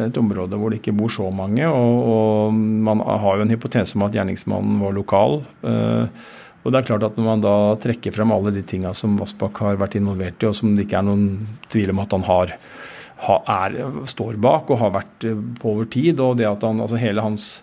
et 0.07 0.19
område 0.19 0.59
hvor 0.59 0.73
det 0.73 0.81
ikke 0.81 0.97
bor 0.97 1.13
så 1.13 1.29
mange, 1.33 1.67
og, 1.67 2.11
og 2.13 2.59
man 2.89 3.03
har 3.05 3.39
jo 3.39 3.47
en 3.47 3.55
hypotese 3.55 3.97
om 3.97 4.05
at 4.07 4.17
gjerningsmannen 4.17 4.83
var 4.83 4.95
lokal. 4.97 5.41
Uh, 5.63 6.27
og 6.59 6.73
det 6.73 6.81
er 6.81 6.87
klart 6.89 7.05
at 7.07 7.15
Når 7.15 7.23
man 7.25 7.43
da 7.43 7.55
trekker 7.79 8.11
frem 8.11 8.33
alle 8.35 8.51
de 8.51 8.65
tinga 8.67 8.91
som 8.97 9.15
Vassbakk 9.19 9.61
har 9.63 9.79
vært 9.79 9.95
involvert 9.99 10.43
i, 10.43 10.49
og 10.49 10.57
som 10.57 10.75
det 10.75 10.87
ikke 10.87 10.99
er 10.99 11.07
noen 11.07 11.29
tvil 11.71 11.93
om 11.93 12.03
at 12.03 12.15
han 12.17 12.25
har, 12.27 12.55
er, 13.39 13.77
står 14.11 14.35
bak 14.43 14.73
og 14.73 14.81
har 14.83 14.97
vært 14.99 15.29
på 15.61 15.71
over 15.71 15.87
tid, 15.87 16.19
og 16.19 16.35
det 16.41 16.49
at 16.49 16.67
han, 16.67 16.83
altså 16.83 16.99
hele 16.99 17.23
hans 17.23 17.53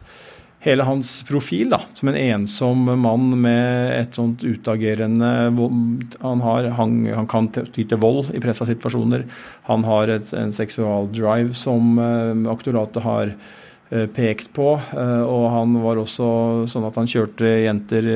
hele 0.65 0.83
hans 0.83 1.23
profil 1.29 1.71
da, 1.71 1.81
som 1.95 2.09
en 2.11 2.17
ensom 2.19 2.89
mann 3.01 3.29
med 3.41 3.93
et 4.01 4.17
sånt 4.17 4.43
utagerende 4.45 5.31
Han, 6.21 6.41
har, 6.43 6.71
han, 6.79 6.97
han 7.15 7.29
kan 7.31 7.51
ty 7.53 7.85
til 7.85 8.01
vold 8.03 8.33
i 8.35 8.43
pressa 8.43 8.67
situasjoner. 8.67 9.27
Han 9.69 9.87
har 9.87 10.11
et, 10.17 10.33
en 10.35 10.55
seksualdrive 10.55 11.55
som 11.55 12.01
uh, 12.01 12.51
aktoratet 12.51 13.05
har 13.05 13.31
uh, 13.37 14.07
pekt 14.17 14.51
på. 14.57 14.73
Uh, 14.91 15.23
og 15.23 15.47
han 15.55 15.79
var 15.85 16.03
også 16.03 16.31
sånn 16.73 16.89
at 16.89 16.99
han 16.99 17.11
kjørte 17.11 17.53
jenter 17.67 18.11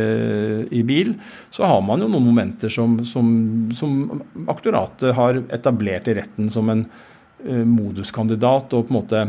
i 0.70 0.82
bil. 0.86 1.14
Så 1.54 1.68
har 1.68 1.84
man 1.86 2.02
jo 2.02 2.10
noen 2.10 2.26
momenter 2.32 2.72
som, 2.72 2.98
som, 3.06 3.30
som 3.76 4.24
aktoratet 4.50 5.14
har 5.18 5.44
etablert 5.52 6.10
i 6.10 6.18
retten 6.18 6.50
som 6.50 6.72
en 6.72 6.88
moduskandidat. 7.40 8.74
og 8.76 8.88
på 8.88 8.92
en 8.92 8.96
måte 8.98 9.20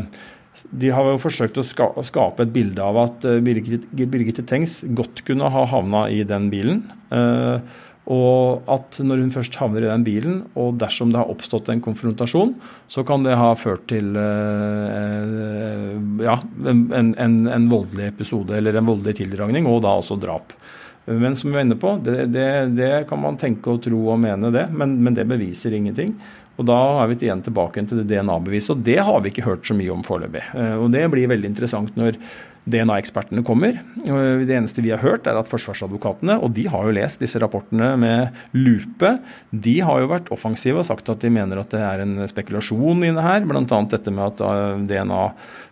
de 0.70 0.90
har 0.92 1.06
jo 1.08 1.20
forsøkt 1.20 1.58
å 1.58 1.64
skape 2.04 2.44
et 2.44 2.52
bilde 2.52 2.82
av 2.84 2.98
at 3.06 3.24
eh, 3.28 3.40
Birgitte, 3.42 4.44
Tengs 4.46 4.82
godt 4.96 5.24
kunne 5.26 5.50
ha 5.52 5.64
havna 5.68 6.06
i 6.12 6.22
den 6.28 6.50
bilen. 6.52 6.84
Eh, 7.12 7.80
og 8.12 8.66
at 8.70 8.98
når 8.98 9.20
hun 9.22 9.32
først 9.34 9.56
havner 9.60 9.84
i 9.84 9.90
den 9.90 10.04
bilen, 10.06 10.38
og 10.58 10.74
dersom 10.80 11.12
det 11.12 11.20
har 11.20 11.30
oppstått 11.30 11.70
en 11.70 11.82
konfrontasjon, 11.84 12.56
så 12.90 13.04
kan 13.06 13.22
det 13.22 13.38
ha 13.38 13.52
ført 13.58 13.86
til 13.92 14.16
eh, 14.18 15.92
ja, 16.26 16.36
en, 16.66 17.12
en, 17.14 17.36
en 17.46 17.68
voldelig 17.70 18.10
episode 18.10 18.58
eller 18.58 18.78
en 18.78 18.90
voldelig 18.90 19.20
tildragning, 19.22 19.70
og 19.70 19.84
da 19.86 19.94
også 20.00 20.18
drap. 20.20 20.56
Men 21.04 21.34
som 21.38 21.50
vi 21.50 21.56
var 21.56 21.64
inne 21.66 21.78
på, 21.78 21.96
det, 22.04 22.28
det, 22.30 22.48
det, 22.78 22.90
kan 23.10 23.22
man 23.22 23.38
tenke 23.38 23.72
og 23.72 23.82
tro 23.82 24.04
og 24.12 24.20
mene 24.22 24.52
det, 24.54 24.68
men, 24.70 24.94
men 25.02 25.16
det 25.16 25.26
beviser 25.30 25.74
ingenting. 25.74 26.14
Og 26.60 26.66
Da 26.68 26.78
er 27.02 27.10
vi 27.10 27.18
igjen 27.26 27.42
tilbake 27.44 27.84
til 27.88 28.02
det 28.02 28.08
DNA-beviset, 28.10 28.76
og 28.76 28.84
det 28.86 28.98
har 29.00 29.20
vi 29.22 29.32
ikke 29.32 29.46
hørt 29.46 29.66
så 29.66 29.76
mye 29.76 29.92
om 29.94 30.02
foreløpig. 30.06 30.44
Eh, 30.54 30.74
og 30.76 30.90
Det 30.92 31.04
blir 31.10 31.30
veldig 31.32 31.48
interessant 31.48 31.96
når 31.96 32.18
DNA-ekspertene 32.70 33.42
kommer. 33.42 33.80
Det 34.02 34.54
eneste 34.54 34.84
vi 34.84 34.92
har 34.94 35.02
hørt, 35.02 35.26
er 35.26 35.38
at 35.38 35.50
forsvarsadvokatene, 35.50 36.36
og 36.38 36.52
de 36.54 36.68
har 36.70 36.86
jo 36.86 36.94
lest 36.94 37.22
disse 37.22 37.40
rapportene 37.42 37.92
med 37.98 38.36
lupe, 38.54 39.16
de 39.50 39.74
har 39.82 40.02
jo 40.02 40.10
vært 40.12 40.30
offensive 40.34 40.78
og 40.78 40.86
sagt 40.86 41.10
at 41.10 41.24
de 41.24 41.30
mener 41.32 41.58
at 41.58 41.72
det 41.74 41.82
er 41.82 42.04
en 42.04 42.22
spekulasjon 42.30 43.02
i 43.02 43.10
det 43.14 43.24
her. 43.24 43.42
Bl.a. 43.48 43.64
dette 43.90 44.14
med 44.14 44.24
at 44.28 44.42
eh, 44.46 44.84
DNA 44.92 45.24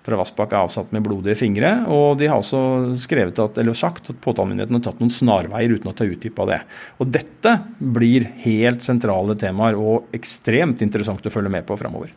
fra 0.06 0.18
Vassbakk 0.18 0.54
er 0.54 0.64
avsatt 0.64 0.94
med 0.94 1.04
blodige 1.06 1.38
fingre. 1.38 1.72
Og 1.92 2.18
de 2.20 2.30
har 2.30 2.40
også 2.40 2.96
skrevet 3.00 3.38
at, 3.42 3.60
eller 3.60 3.76
sagt 3.78 4.10
at 4.12 4.20
påtalemyndigheten 4.24 4.78
har 4.78 4.84
tatt 4.88 5.02
noen 5.02 5.14
snarveier 5.14 5.76
uten 5.76 5.92
å 5.92 5.94
ta 5.96 6.08
utdypa 6.08 6.48
det. 6.50 6.60
Og 6.98 7.12
dette 7.14 7.54
blir 7.78 8.26
helt 8.44 8.84
sentrale 8.84 9.36
temaer 9.38 9.78
og 9.78 10.10
ekstremt 10.16 10.82
interessant 10.84 11.26
å 11.26 11.32
følge 11.32 11.52
med 11.52 11.68
på 11.68 11.78
framover. 11.80 12.14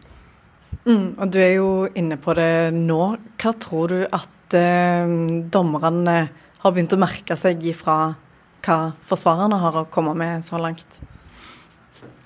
Mm, 0.83 1.15
og 1.15 1.27
Du 1.31 1.39
er 1.39 1.53
jo 1.55 1.73
inne 1.95 2.17
på 2.19 2.35
det 2.35 2.73
nå. 2.75 3.03
Hva 3.39 3.53
tror 3.61 3.93
du 3.93 3.99
at 4.09 4.31
eh, 4.57 5.15
dommerne 5.53 6.17
har 6.63 6.75
begynt 6.75 6.95
å 6.95 7.01
merke 7.01 7.37
seg 7.39 7.63
ifra 7.67 7.97
hva 8.63 8.77
forsvarerne 9.03 9.59
har 9.59 9.81
å 9.81 9.89
komme 9.91 10.13
med 10.15 10.45
så 10.47 10.59
langt? 10.61 11.01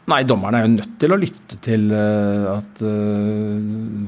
Nei, 0.07 0.21
dommerne 0.23 0.61
er 0.61 0.63
jo 0.63 0.75
nødt 0.77 0.93
til 1.01 1.11
å 1.11 1.19
lytte 1.19 1.57
til 1.59 1.89
uh, 1.91 2.53
at 2.53 2.79
uh, 2.79 3.57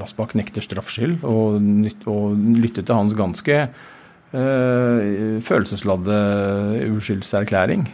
Vassbakk 0.00 0.32
nekter 0.38 0.64
straffskyld, 0.64 1.26
og, 1.28 1.58
lytte 1.60 2.80
til 2.80 2.96
hans 2.96 3.12
ganske 3.18 3.58
uh, 3.68 5.36
følelsesladde 5.44 6.16
uskyldserklæring. 6.88 7.84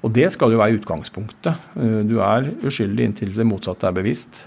Og 0.00 0.12
det 0.12 0.28
skal 0.34 0.52
jo 0.52 0.60
være 0.60 0.76
utgangspunktet. 0.80 1.72
du 2.08 2.18
er 2.24 2.52
uskyldig 2.64 3.04
inntil 3.04 3.34
det 3.36 3.44
motsatte 3.48 3.88
er 3.88 3.96
bevisst. 3.96 4.44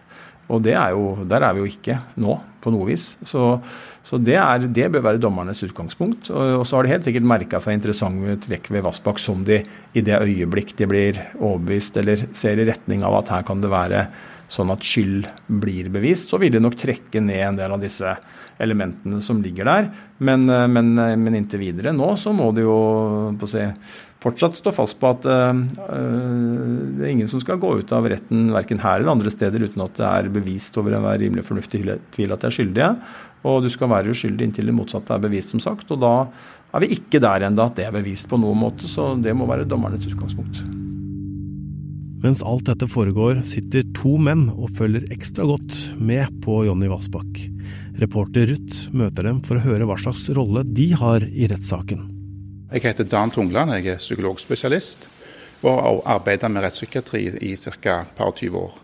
Og 0.49 0.65
er 0.67 0.93
jo, 0.93 1.23
der 1.29 1.45
er 1.45 1.53
vi 1.55 1.61
jo 1.61 1.69
ikke 1.69 1.99
nå, 2.21 2.37
på 2.63 2.73
noe 2.73 2.87
vis. 2.89 3.13
Så, 3.27 3.57
så 4.07 4.19
det, 4.21 4.37
er, 4.39 4.67
det, 4.71 4.89
bør 4.93 5.05
være 5.09 5.21
dommernes 5.21 5.63
utgangspunkt. 5.67 6.31
Og, 6.31 6.59
og 6.61 6.67
så 6.67 6.79
har 6.79 6.87
de 6.87 6.93
helt 6.95 7.07
sikkert 7.07 7.27
merka 7.27 7.61
seg 7.63 7.77
interessante 7.77 8.37
trekk 8.47 8.71
ved 8.73 8.85
Vassbakk 8.87 9.21
som 9.21 9.43
de 9.47 9.61
i 9.93 10.05
det 10.05 10.19
øyeblikk 10.19 10.75
de 10.79 10.89
blir 10.89 11.19
overbevist 11.39 11.99
eller 12.01 12.29
ser 12.35 12.61
i 12.61 12.69
retning 12.69 13.03
av 13.05 13.21
at 13.21 13.35
her 13.35 13.47
kan 13.47 13.63
det 13.63 13.73
være 13.73 14.07
sånn 14.53 14.71
at 14.73 14.85
skyld 14.85 15.27
blir 15.63 15.89
bevist, 15.93 16.29
så 16.29 16.39
vil 16.41 16.53
de 16.53 16.61
nok 16.61 16.75
trekke 16.77 17.21
ned 17.23 17.41
en 17.47 17.59
del 17.59 17.73
av 17.73 17.81
disse 17.81 18.15
elementene 18.61 19.21
som 19.23 19.41
ligger 19.41 19.69
der. 19.69 19.89
Men, 20.23 20.49
eh, 20.49 20.67
men, 20.67 20.97
eh, 20.99 21.15
men 21.15 21.35
inntil 21.35 21.63
videre 21.63 21.93
nå 21.93 22.13
så 22.17 22.33
må 22.35 22.53
de 22.53 22.61
jo 22.61 23.33
på 23.39 23.47
å 23.47 23.49
si, 23.49 23.65
fortsatt 24.23 24.57
stå 24.57 24.71
fast 24.75 24.97
på 25.01 25.11
at 25.11 25.27
uh, 25.27 25.51
det 25.53 27.03
er 27.03 27.11
ingen 27.11 27.29
som 27.29 27.41
skal 27.43 27.59
gå 27.61 27.75
ut 27.81 27.93
av 27.95 28.07
retten 28.09 28.47
verken 28.55 28.81
her 28.83 29.01
eller 29.01 29.13
andre 29.15 29.33
steder 29.33 29.67
uten 29.67 29.83
at 29.85 29.99
det 29.99 30.09
er 30.09 30.31
bevist 30.33 30.79
over 30.79 30.95
enhver 30.97 31.19
rimelig 31.21 31.45
fornuftig 31.49 31.83
tvil 32.15 32.35
at 32.35 32.43
de 32.43 32.49
er 32.49 32.57
skyldige. 32.57 32.91
Og 33.43 33.65
du 33.65 33.69
skal 33.71 33.91
være 33.91 34.13
uskyldig 34.13 34.47
inntil 34.47 34.71
det 34.71 34.75
motsatte 34.77 35.15
er 35.15 35.23
bevist, 35.23 35.51
som 35.51 35.59
sagt. 35.63 35.89
Og 35.91 35.99
da 35.99 36.13
er 36.73 36.83
vi 36.83 36.93
ikke 36.95 37.21
der 37.23 37.49
ennå 37.49 37.67
at 37.67 37.75
det 37.77 37.89
er 37.89 37.95
bevist 37.95 38.29
på 38.31 38.39
noen 38.39 38.61
måte, 38.63 38.87
så 38.89 39.11
det 39.19 39.35
må 39.35 39.49
være 39.49 39.67
dommernes 39.67 40.07
utgangspunkt. 40.07 40.63
Mens 42.23 42.39
alt 42.47 42.69
dette 42.69 42.87
foregår, 42.87 43.41
sitter 43.43 43.83
to 43.97 44.15
menn 44.15 44.45
og 44.53 44.71
følger 44.77 45.09
ekstra 45.11 45.43
godt 45.49 45.75
med 45.99 46.31
på 46.45 46.61
Jonny 46.69 46.87
Vassbakk. 46.87 47.41
Reporter 47.99 48.47
Ruth 48.47 48.95
møter 48.95 49.27
dem 49.27 49.43
for 49.43 49.59
å 49.59 49.65
høre 49.67 49.89
hva 49.89 49.99
slags 49.99 50.23
rolle 50.31 50.63
de 50.63 50.93
har 50.95 51.27
i 51.27 51.51
rettssaken. 51.51 52.12
Jeg 52.73 52.81
heter 52.81 53.03
Dan 53.05 53.29
Tungland, 53.29 53.71
jeg 53.71 53.87
er 53.87 53.99
psykologspesialist 54.01 55.03
og 55.61 55.75
har 55.77 55.99
arbeidet 56.15 56.49
med 56.51 56.63
rettspsykiatri 56.63 57.19
i 57.45 57.55
ca. 57.55 58.05
par 58.17 58.31
og 58.31 58.35
tyve 58.35 58.57
år. 58.57 58.77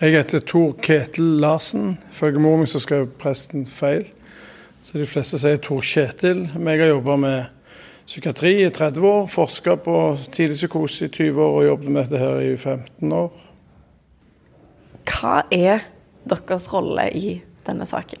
Jeg 0.00 0.16
heter 0.16 0.40
Tor 0.40 0.72
Ketil 0.82 1.38
Larsen. 1.38 1.98
Ifølge 2.10 2.40
mor 2.42 2.56
mi 2.56 2.66
skrev 2.66 3.06
presten 3.22 3.66
feil, 3.66 4.08
så 4.82 4.98
de 4.98 5.06
fleste 5.06 5.38
sier 5.38 5.60
Tor 5.62 5.80
Kjetil. 5.80 6.48
Men 6.56 6.74
jeg 6.74 6.80
har 6.82 6.90
jobba 6.96 7.16
med 7.16 7.44
psykiatri 8.06 8.64
i 8.64 8.70
30 8.70 9.06
år, 9.06 9.28
forska 9.30 9.76
på 9.76 9.98
tidlig 10.32 10.56
psykose 10.58 11.06
i 11.06 11.08
20 11.08 11.42
år 11.42 11.58
og 11.60 11.66
jobbet 11.66 11.88
med 11.88 12.02
dette 12.02 12.18
her 12.18 12.40
i 12.40 12.56
15 12.56 13.12
år. 13.12 13.30
Hva 15.06 15.36
er 15.54 15.86
deres 16.26 16.66
rolle 16.72 17.06
i 17.14 17.36
denne 17.66 17.86
saken? 17.86 18.18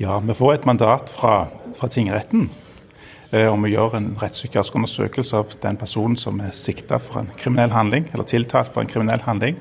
Ja, 0.00 0.18
Vi 0.18 0.34
får 0.34 0.54
et 0.54 0.66
mandat 0.66 1.10
fra, 1.10 1.50
fra 1.76 1.88
tingretten 1.88 2.48
om 3.28 3.64
å 3.64 3.68
gjøre 3.68 3.98
en 3.98 4.12
rettspsykiatrisk 4.16 4.78
undersøkelse 4.78 5.36
av 5.36 5.52
den 5.60 5.76
personen 5.76 6.16
som 6.16 6.40
er 6.40 6.54
sikta 6.56 6.96
for 7.02 7.20
en 7.20 7.28
kriminell 7.36 7.74
handling, 7.74 8.06
eller 8.12 8.24
tiltalt 8.24 8.72
for 8.72 8.80
en 8.80 8.88
kriminell 8.88 9.20
handling. 9.26 9.58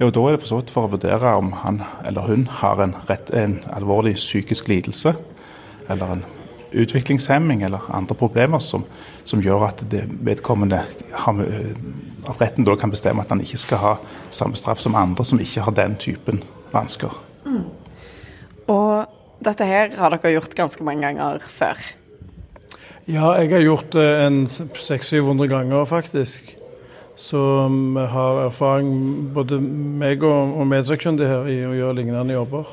Og 0.00 0.12
Da 0.14 0.20
er 0.20 0.36
det 0.36 0.42
for 0.42 0.62
for 0.70 0.86
å 0.86 0.90
vurdere 0.90 1.36
om 1.38 1.52
han 1.52 1.82
eller 2.04 2.26
hun 2.26 2.46
har 2.46 2.80
en, 2.82 2.94
rett, 3.08 3.30
en 3.30 3.60
alvorlig 3.70 4.14
psykisk 4.14 4.68
lidelse 4.68 5.14
eller 5.88 6.12
en 6.12 6.24
utviklingshemming 6.72 7.62
eller 7.62 7.80
andre 7.94 8.14
problemer 8.14 8.58
som, 8.58 8.84
som 9.24 9.40
gjør 9.40 9.68
at 9.68 9.84
vedkommende 10.26 10.80
eh, 10.82 11.76
at 12.28 12.40
retten 12.40 12.64
da 12.64 12.74
kan 12.74 12.90
bestemme 12.90 13.22
at 13.22 13.30
han 13.30 13.40
ikke 13.40 13.60
skal 13.60 13.78
ha 13.78 13.94
samme 14.30 14.56
straff 14.56 14.80
som 14.80 14.94
andre 14.98 15.24
som 15.24 15.40
ikke 15.40 15.62
har 15.66 15.76
den 15.76 15.96
typen 15.96 16.42
vansker. 16.72 17.12
Mm. 17.44 17.68
Og 18.72 19.44
dette 19.44 19.68
her 19.68 19.94
har 19.98 20.10
dere 20.10 20.34
gjort 20.34 20.56
ganske 20.56 20.84
mange 20.84 21.06
ganger 21.06 21.44
før? 21.44 21.78
Ja, 23.04 23.34
jeg 23.36 23.50
har 23.52 23.60
gjort 23.60 23.90
det 23.92 24.04
en 24.24 24.46
600-700 24.48 25.48
ganger, 25.50 25.84
faktisk. 25.84 26.54
Så 27.14 27.40
vi 27.68 28.04
har 28.10 28.38
erfaring, 28.46 28.94
både 29.34 29.58
meg 29.60 30.24
og, 30.24 30.54
og 30.56 30.72
her, 30.72 31.50
i 31.52 31.58
å 31.68 31.74
gjøre 31.76 31.98
lignende 31.98 32.32
jobber. 32.32 32.70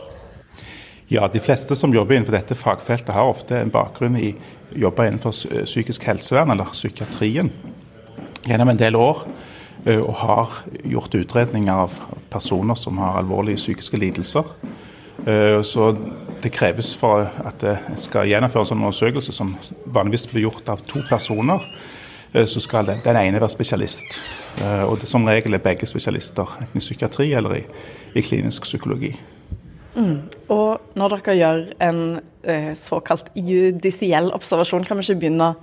Ja, 1.11 1.27
de 1.27 1.41
fleste 1.43 1.75
som 1.75 1.91
jobber 1.91 2.15
innenfor 2.15 2.37
dette 2.37 2.55
fagfeltet 2.55 3.11
har 3.11 3.27
ofte 3.27 3.59
en 3.59 3.73
bakgrunn 3.73 4.15
i 4.15 4.31
jobber 4.71 5.09
innenfor 5.09 5.35
psykisk 5.67 6.07
helsevern, 6.07 6.55
eller 6.55 6.71
psykiatrien, 6.71 7.51
gjennom 8.47 8.71
en 8.71 8.79
del 8.79 8.95
år. 8.95 9.25
Og 9.81 10.13
har 10.21 10.61
gjort 10.85 11.15
utredninger 11.17 11.75
av 11.75 11.99
personer 12.31 12.79
som 12.79 13.03
har 13.03 13.19
alvorlige 13.19 13.59
psykiske 13.59 13.99
lidelser. 13.99 14.47
Eh, 15.25 15.61
så 15.61 15.91
det 16.41 16.49
kreves 16.53 16.95
for 16.97 17.27
at 17.45 17.61
det 17.61 17.77
skal 18.01 18.29
gjennomføres 18.29 18.71
en 18.73 18.81
undersøkelse 18.81 19.33
som 19.35 19.53
vanligvis 19.85 20.27
blir 20.31 20.47
gjort 20.47 20.69
av 20.73 20.81
to 20.87 21.03
personer. 21.09 21.61
Eh, 22.33 22.45
så 22.45 22.61
skal 22.63 22.89
den 22.89 23.17
ene 23.17 23.41
være 23.41 23.53
spesialist. 23.53 24.17
Og 24.61 24.97
det, 24.99 25.07
som 25.07 25.23
regel 25.25 25.55
er 25.55 25.63
begge 25.63 25.87
spesialister, 25.87 26.57
enten 26.59 26.81
i 26.81 26.83
psykiatri 26.83 27.29
eller 27.33 27.53
i, 27.55 27.61
i 28.19 28.21
klinisk 28.21 28.65
psykologi. 28.67 29.13
Mm. 29.95 30.17
Og 30.51 30.95
når 30.99 31.15
dere 31.15 31.35
gjør 31.37 31.61
en 31.87 32.01
eh, 32.43 32.73
såkalt 32.75 33.31
judisiell 33.35 34.31
observasjon, 34.35 34.83
kan 34.87 34.99
vi 34.99 35.05
ikke 35.07 35.19
begynne 35.23 35.53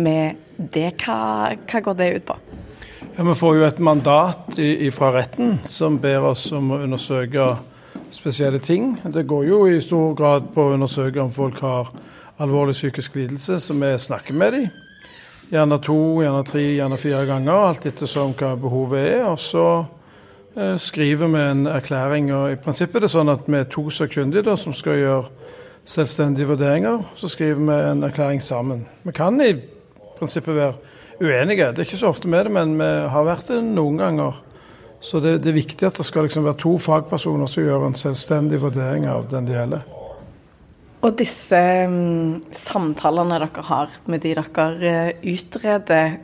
med 0.00 0.38
det? 0.56 0.94
Hva, 1.04 1.54
hva 1.68 1.82
går 1.84 1.98
det 1.98 2.08
ut 2.16 2.28
på? 2.30 2.38
Ja, 3.16 3.24
Vi 3.24 3.34
får 3.34 3.56
jo 3.56 3.66
et 3.66 3.80
mandat 3.82 4.58
fra 4.94 5.12
retten 5.16 5.58
som 5.66 5.98
ber 6.00 6.30
oss 6.30 6.46
om 6.52 6.72
å 6.72 6.80
undersøke 6.84 7.50
spesielle 8.10 8.58
ting. 8.58 8.96
Det 9.14 9.26
går 9.26 9.44
jo 9.48 9.66
i 9.66 9.80
stor 9.80 10.14
grad 10.14 10.50
på 10.54 10.64
å 10.64 10.74
undersøke 10.76 11.22
om 11.22 11.30
folk 11.32 11.60
har 11.60 11.92
alvorlig 12.38 12.74
psykisk 12.74 13.16
lidelse, 13.18 13.58
så 13.60 13.74
vi 13.74 13.92
snakker 13.98 14.34
med 14.34 14.52
dem. 14.52 14.66
Gjerne 15.50 15.78
to, 15.80 16.00
gjerne 16.22 16.44
tre, 16.44 16.64
gjerne 16.76 16.98
fire 17.00 17.24
ganger, 17.26 17.68
alt 17.70 17.86
ettersom 17.88 18.34
hva 18.36 18.52
behovet 18.60 19.06
er. 19.16 19.24
Og 19.30 19.38
så 19.40 19.68
Eh, 20.58 20.76
skriver 20.76 21.26
vi 21.26 21.50
en 21.50 21.66
erklæring. 21.66 22.32
og 22.34 22.52
I 22.52 22.56
prinsippet 22.56 22.96
er 22.96 23.00
det 23.00 23.10
sånn 23.10 23.30
at 23.30 23.46
vi 23.46 23.58
er 23.60 23.68
to 23.70 23.90
sakkyndige 23.90 24.56
som 24.56 24.72
skal 24.74 24.98
gjøre 24.98 25.24
selvstendige 25.86 26.48
vurderinger. 26.48 27.04
Så 27.14 27.28
skriver 27.28 27.60
vi 27.60 27.90
en 27.90 28.02
erklæring 28.02 28.42
sammen. 28.42 28.86
Vi 29.04 29.12
kan 29.12 29.40
i 29.40 29.54
prinsippet 30.18 30.54
være 30.54 30.74
uenige. 31.20 31.70
Det 31.70 31.78
er 31.78 31.86
ikke 31.86 31.96
så 31.96 32.08
ofte 32.08 32.28
med 32.28 32.44
det, 32.44 32.52
men 32.52 32.74
vi 32.78 33.08
har 33.08 33.24
vært 33.24 33.48
det 33.48 33.62
noen 33.64 33.98
ganger. 33.98 34.32
Så 35.00 35.20
det, 35.22 35.38
det 35.44 35.52
er 35.52 35.60
viktig 35.60 35.86
at 35.86 35.98
det 36.00 36.06
skal 36.06 36.26
liksom 36.26 36.46
være 36.46 36.58
to 36.58 36.74
fagpersoner 36.82 37.50
som 37.50 37.64
gjør 37.64 37.86
en 37.86 37.98
selvstendig 37.98 38.60
vurdering 38.62 39.06
av 39.10 39.28
den 39.30 39.46
det 39.46 39.54
gjelder. 39.54 39.86
Og 41.06 41.14
disse 41.20 41.58
um, 41.86 42.40
samtalene 42.50 43.38
dere 43.38 43.64
har 43.68 43.92
med 44.10 44.24
de 44.24 44.34
dere 44.34 44.66
eh, 44.82 45.10
utreder, 45.30 46.18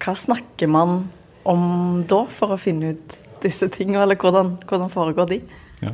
hva 0.00 0.14
snakker 0.16 0.70
man 0.72 1.02
om 1.48 1.64
da, 2.08 2.22
for 2.32 2.54
å 2.54 2.60
finne 2.60 2.94
ut 2.94 3.16
disse 3.42 3.68
tingene, 3.72 4.02
eller 4.04 4.18
hvordan, 4.18 4.56
hvordan 4.68 4.92
foregår 4.92 5.28
de? 5.34 5.42
Ja. 5.82 5.92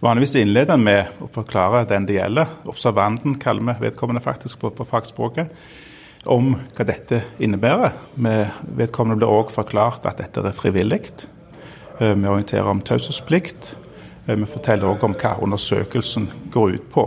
Vanligvis 0.00 0.36
innleder 0.40 0.76
en 0.76 0.84
med 0.84 1.20
å 1.20 1.28
forklare 1.32 1.86
den 1.88 2.06
det 2.08 2.18
gjelder. 2.18 2.52
Observanten 2.68 3.36
kaller 3.40 3.66
vi 3.68 3.88
vedkommende 3.88 4.22
faktisk 4.24 4.60
på, 4.60 4.70
på 4.72 4.86
fagspråket. 4.88 5.52
Om 6.28 6.52
hva 6.76 6.84
dette 6.84 7.22
innebærer. 7.40 7.94
Vedkommende 8.76 9.16
blir 9.16 9.30
òg 9.32 9.52
forklart 9.54 10.04
at 10.08 10.20
dette 10.20 10.42
er 10.44 10.56
frivillig. 10.56 11.06
Eh, 12.00 12.14
vi 12.14 12.28
orienterer 12.28 12.68
om 12.68 12.80
taushetsplikt. 12.80 13.76
Eh, 14.26 14.36
vi 14.36 14.44
forteller 14.48 14.88
òg 14.88 15.04
om 15.04 15.14
hva 15.16 15.38
undersøkelsen 15.40 16.28
går 16.52 16.76
ut 16.76 16.86
på. 16.92 17.06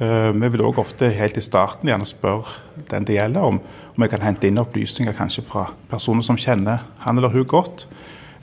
Eh, 0.00 0.32
vi 0.32 0.48
vil 0.48 0.64
òg 0.64 0.80
ofte 0.80 1.10
helt 1.12 1.36
i 1.36 1.44
starten 1.44 1.88
gjerne 1.88 2.08
spørre 2.08 2.56
den 2.90 3.04
det 3.04 3.18
gjelder, 3.18 3.40
om, 3.40 3.60
om 3.96 4.02
jeg 4.04 4.10
kan 4.10 4.24
hente 4.24 4.48
inn 4.48 4.60
opplysninger 4.60 5.16
kanskje 5.16 5.44
fra 5.44 5.66
personer 5.90 6.24
som 6.24 6.40
kjenner 6.40 6.84
han 7.04 7.20
eller 7.20 7.32
hun 7.32 7.44
godt. 7.44 7.86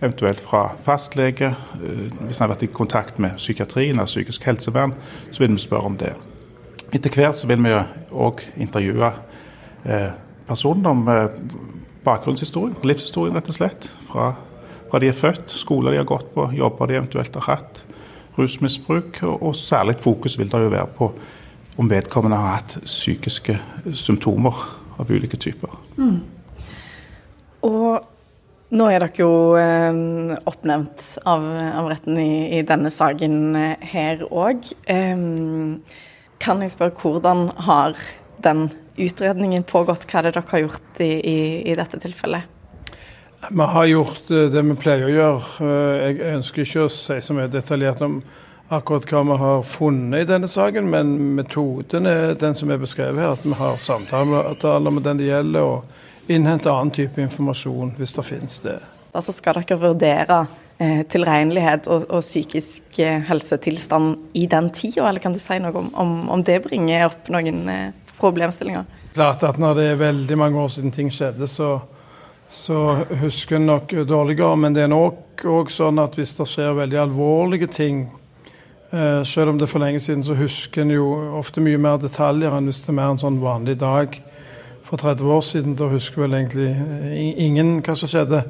Eventuelt 0.02 0.40
fra 0.40 0.76
fastlege. 0.86 1.56
Hvis 1.82 2.38
han 2.38 2.46
har 2.46 2.54
vært 2.54 2.68
i 2.68 2.70
kontakt 2.70 3.18
med 3.18 3.40
psykiatrien 3.42 3.98
eller 3.98 4.06
psykisk 4.06 4.44
helsevern, 4.46 4.94
så 5.32 5.42
vil 5.42 5.56
vi 5.56 5.64
spørre 5.66 5.90
om 5.90 5.98
det. 5.98 6.14
Etter 6.94 7.10
hvert 7.10 7.36
så 7.36 7.50
vil 7.50 7.64
vi 7.66 7.74
òg 8.14 8.44
intervjue 8.62 9.10
personen 10.48 10.86
om 10.90 11.04
bakgrunnshistorie, 12.08 12.76
livshistorie 12.88 13.36
rett 13.36 13.50
og 13.52 13.58
slett. 13.58 13.88
Fra, 14.10 14.32
fra 14.92 15.02
de 15.04 15.12
er 15.12 15.18
født, 15.18 15.52
skoler 15.52 15.94
de 15.94 16.02
har 16.02 16.10
gått 16.10 16.30
på, 16.36 16.50
jobber 16.56 16.90
de 16.90 17.00
eventuelt 17.00 17.40
har 17.40 17.48
hatt, 17.50 17.84
rusmisbruk. 18.38 19.22
Og, 19.24 19.36
og 19.50 19.56
særlig 19.58 19.98
fokus 20.04 20.38
vil 20.40 20.52
det 20.52 20.64
jo 20.66 20.74
være 20.74 20.92
på 20.98 21.12
om 21.78 21.90
vedkommende 21.90 22.40
har 22.42 22.60
hatt 22.60 22.78
psykiske 22.86 23.58
symptomer 23.94 24.64
av 24.98 25.12
ulike 25.14 25.38
typer. 25.38 25.74
Mm. 25.98 26.22
Og 27.68 28.08
nå 28.78 28.88
er 28.92 29.04
dere 29.04 29.22
jo 29.22 29.32
eh, 29.60 30.00
oppnevnt 30.50 31.04
av, 31.24 31.46
av 31.82 31.90
retten 31.92 32.18
i, 32.20 32.32
i, 32.58 32.64
denne 32.68 32.92
saken 32.94 33.38
eh, 33.56 33.86
her 33.94 34.26
òg. 34.28 34.74
Eh, 34.90 35.22
kan 36.42 36.64
jeg 36.64 36.74
spørre 36.74 36.98
hvordan 36.98 37.48
har 37.68 37.96
den 38.44 38.68
utredningen 38.98 39.64
pågått? 39.64 40.06
Hva 40.10 40.22
er 40.22 40.30
det 40.30 40.38
dere 40.38 40.52
har 40.52 40.64
gjort 40.66 41.02
i, 41.04 41.12
i, 41.22 41.40
i 41.72 41.76
dette 41.78 42.00
tilfellet? 42.02 42.54
Vi 43.50 43.62
har 43.62 43.86
gjort 43.86 44.32
eh, 44.32 44.50
det 44.52 44.64
vi 44.66 44.76
pleier 44.82 45.08
å 45.08 45.14
gjøre. 45.14 45.42
Eh, 45.62 46.04
jeg 46.08 46.36
ønsker 46.36 46.64
ikke 46.64 46.86
å 46.88 46.92
si 46.92 47.20
så 47.22 47.38
mye 47.38 47.52
detaljert 47.52 48.02
om 48.06 48.20
akkurat 48.74 49.06
hva 49.08 49.22
vi 49.24 49.38
har 49.40 49.62
funnet 49.64 50.26
i 50.26 50.28
denne 50.28 50.50
saken, 50.52 50.90
men 50.92 51.14
metoden 51.38 52.10
er 52.10 52.34
den 52.40 52.58
som 52.58 52.72
er 52.74 52.82
beskrevet 52.82 53.22
her. 53.22 53.38
At 53.38 53.46
vi 53.46 53.56
har 53.56 53.78
samtaler 53.80 54.92
med 54.92 55.06
den 55.06 55.22
det 55.22 55.30
gjelder, 55.30 55.68
og 55.76 56.32
innhenter 56.34 56.74
annen 56.74 56.92
type 56.96 57.22
informasjon 57.24 57.94
hvis 58.00 58.18
det 58.18 58.26
finnes 58.28 58.58
det. 58.66 58.80
Altså 59.16 59.32
skal 59.34 59.62
dere 59.62 59.78
vurdere 59.80 60.42
eh, 60.82 61.06
tilregnelighet 61.08 61.88
og, 61.88 62.10
og, 62.10 62.26
psykisk 62.26 63.00
helsetilstand 63.30 64.36
i 64.36 64.50
den 64.52 64.74
tida, 64.76 65.06
eller 65.08 65.24
kan 65.24 65.38
du 65.38 65.40
si 65.40 65.62
noe 65.62 65.78
om, 65.78 65.94
om, 65.96 66.20
om 66.34 66.44
det 66.44 66.60
bringer 66.66 67.08
opp 67.08 67.32
noen 67.32 67.64
problemstillinger? 68.20 68.88
Klart 69.14 69.44
at 69.48 69.60
når 69.62 69.78
det 69.78 69.86
er 69.92 70.02
veldig 70.02 70.38
mange 70.38 70.60
år 70.62 70.74
siden 70.74 70.94
ting 70.94 71.12
skjedde, 71.14 71.48
så 71.48 71.78
så 72.48 73.04
husker 73.22 73.56
en 73.56 73.66
nok 73.66 73.92
dårligere. 74.08 74.56
Men 74.56 74.76
det 74.76 74.86
er 74.86 74.92
nok 74.92 75.44
òg 75.48 75.72
sånn 75.72 76.00
at 76.02 76.16
hvis 76.18 76.36
det 76.38 76.48
skjer 76.50 76.78
veldig 76.80 77.02
alvorlige 77.02 77.68
ting, 77.72 78.06
eh, 78.92 79.24
selv 79.24 79.52
om 79.52 79.60
det 79.60 79.68
er 79.68 79.74
for 79.74 79.84
lenge 79.84 80.00
siden, 80.00 80.24
så 80.24 80.38
husker 80.38 80.82
en 80.82 80.96
jo 80.96 81.10
ofte 81.38 81.62
mye 81.62 81.78
mer 81.78 82.00
detaljer 82.02 82.56
enn 82.56 82.70
hvis 82.70 82.82
det 82.86 82.94
er 82.94 83.00
mer 83.02 83.12
en 83.12 83.22
sånn 83.22 83.42
vanlig 83.44 83.78
dag 83.82 84.16
for 84.82 84.98
30 84.98 85.32
år 85.36 85.44
siden. 85.44 85.76
Da 85.76 85.92
husker 85.92 86.24
vel 86.24 86.40
egentlig 86.40 86.72
ingen 87.38 87.82
hva 87.82 87.96
som 87.96 88.12
skjedde. 88.12 88.44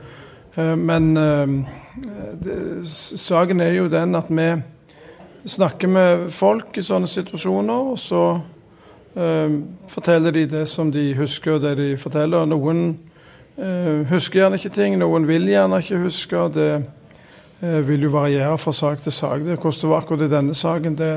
Eh, 0.56 0.76
men 0.76 1.18
eh, 1.18 2.86
saken 2.86 3.62
er 3.62 3.80
jo 3.80 3.90
den 3.90 4.16
at 4.16 4.30
vi 4.30 4.52
snakker 5.48 5.88
med 5.88 6.30
folk 6.34 6.78
i 6.78 6.86
sånne 6.86 7.08
situasjoner, 7.10 7.94
og 7.94 7.98
så 7.98 8.24
eh, 8.36 8.46
forteller 9.90 10.32
de 10.32 10.46
det 10.46 10.68
som 10.70 10.92
de 10.92 11.16
husker, 11.18 11.58
og 11.58 11.62
det 11.62 11.78
de 11.78 11.98
forteller. 11.98 12.46
Noen 12.46 13.00
eh, 13.58 14.06
husker 14.12 14.44
gjerne 14.44 14.60
ikke 14.60 14.76
ting, 14.76 14.98
noen 15.00 15.26
vil 15.28 15.48
gjerne 15.50 15.80
ikke 15.82 16.04
huske. 16.04 16.44
Det 16.54 16.70
eh, 17.64 17.82
vil 17.88 18.06
jo 18.06 18.14
variere 18.14 18.58
fra 18.62 18.74
sak 18.76 19.02
til 19.02 19.16
sak. 19.16 19.42
Det 19.46 19.58
Hvordan 19.58 19.82
det 19.82 19.90
var 19.90 20.04
akkurat 20.04 20.28
i 20.28 20.32
denne 20.36 20.54
saken, 20.54 20.98
det 20.98 21.12